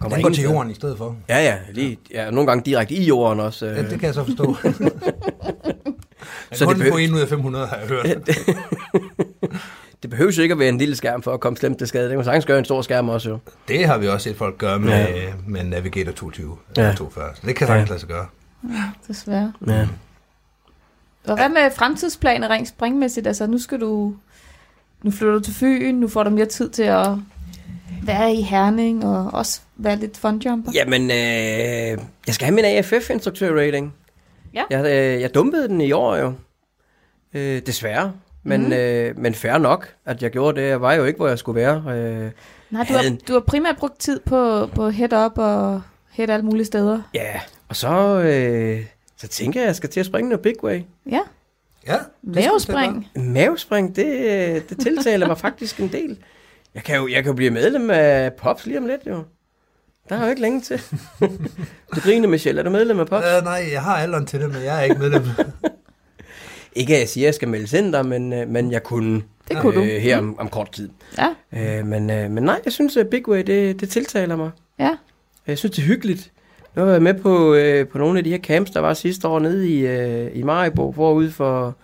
[0.00, 1.16] kommer Den går til jorden i stedet for.
[1.28, 1.56] Ja, ja.
[1.72, 3.66] Lige, ja, nogle gange direkte i jorden også.
[3.66, 3.90] Ja, Øh.
[3.90, 4.56] det kan jeg så forstå.
[6.52, 8.06] Så så det kun behøver- på 1 ud af 500 har jeg hørt.
[10.02, 12.02] Det behøver jo ikke at være en lille skærm for at komme slemt til skade.
[12.04, 13.38] Det kan man sagtens gøre en stor skærm også jo.
[13.68, 15.32] Det har vi også set folk gøre med, Ja.
[15.46, 16.82] med Navigator 22 Ja.
[16.82, 17.24] eller 42.
[17.34, 17.92] Så det kan sagtens Ja.
[17.92, 18.26] lade sig gøre.
[19.08, 19.52] Desværre.
[19.66, 19.86] Ja.
[21.26, 23.26] Og hvad med fremtidsplaner rent springmæssigt?
[23.26, 24.14] Altså, nu skal du...
[25.02, 27.06] Nu flytter du til Fyn, nu får du mere tid til at
[28.02, 30.70] være i Herning, og også være lidt funjumper.
[30.74, 33.94] Jamen, øh, jeg skal have min AFF-instruktør-rating.
[34.54, 34.62] Ja.
[34.70, 36.32] Jeg, øh, jeg dumpede den i år jo.
[37.34, 38.12] Øh, desværre.
[38.42, 38.72] Men, mm.
[38.72, 40.68] øh, men fair nok, at jeg gjorde det.
[40.68, 41.76] Jeg var jo ikke, hvor jeg skulle være.
[41.76, 42.30] Øh,
[42.70, 46.44] Nej, du har, Havde- du har primært brugt tid på, på head-up og head alle
[46.44, 47.02] mulige steder.
[47.14, 47.88] ja, og så,
[48.20, 48.84] øh,
[49.16, 50.80] så tænker jeg, at jeg skal til at springe noget big way.
[51.10, 51.20] Ja,
[51.86, 53.06] Ja, mavespring.
[53.16, 56.18] Mavespring, det, øh, det tiltaler mig faktisk en del.
[56.74, 59.22] Jeg kan, jo, jeg kan jo blive medlem af Pops lige om lidt, jo.
[60.08, 60.80] Der er jo ikke længe til.
[61.94, 62.58] du griner, Michelle.
[62.60, 63.26] Er du medlem af Pops?
[63.38, 65.22] Uh, nej, jeg har alderen til det, men jeg er ikke medlem.
[66.72, 69.22] Ikke at jeg siger, at jeg skal melde ind der, men, øh, men jeg kunne,
[69.48, 69.82] Det kunne du.
[69.82, 70.88] øh, her om, om kort tid.
[71.18, 71.28] Ja,
[71.78, 74.50] Øh, men, øh, men nej, jeg synes, at Big Way, det, det tiltaler mig.
[74.78, 74.90] ja.
[75.46, 76.32] Jeg synes, det er hyggeligt.
[76.76, 78.94] Nu har jeg været med på, øh, på nogle af de her camps, der var
[78.94, 81.76] sidste år nede i, øh, i Maribo, forude for,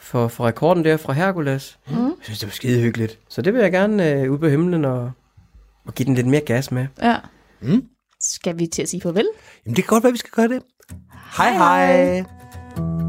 [0.00, 1.78] for, for rekorden der fra Hercules.
[1.90, 1.96] Mm.
[1.96, 3.18] Jeg synes, det var skide hyggeligt.
[3.28, 5.10] Så det vil jeg gerne øh, ud på himlen og,
[5.86, 6.86] og give den lidt mere gas med.
[7.02, 7.16] ja.
[7.60, 7.84] Mm.
[8.20, 9.28] Skal vi til at sige farvel?
[9.66, 10.62] Jamen, det kan godt være, vi skal gøre det.
[11.36, 12.24] Hej, Hej, hej.
[12.76, 13.07] hej.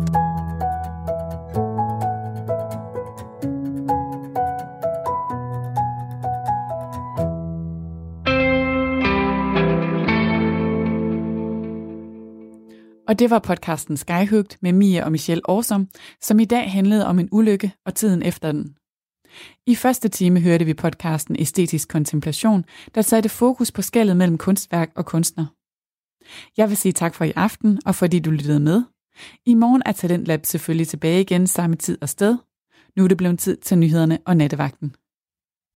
[13.10, 15.88] Og det var podcasten Skyhugt med Mia og Michelle Årsom,
[16.22, 18.76] som i dag handlede om en ulykke og tiden efter den.
[19.68, 24.92] I første time hørte vi podcasten Æstetisk Kontemplation, der satte fokus på skældet mellem kunstværk
[24.96, 25.46] og kunstner.
[26.58, 28.84] Jeg vil sige tak for i aften, og fordi du lyttede med.
[29.46, 32.38] I morgen er Talentlab selvfølgelig tilbage igen samme tid og sted.
[32.96, 34.96] Nu er det blevet tid til nyhederne og nattevagten.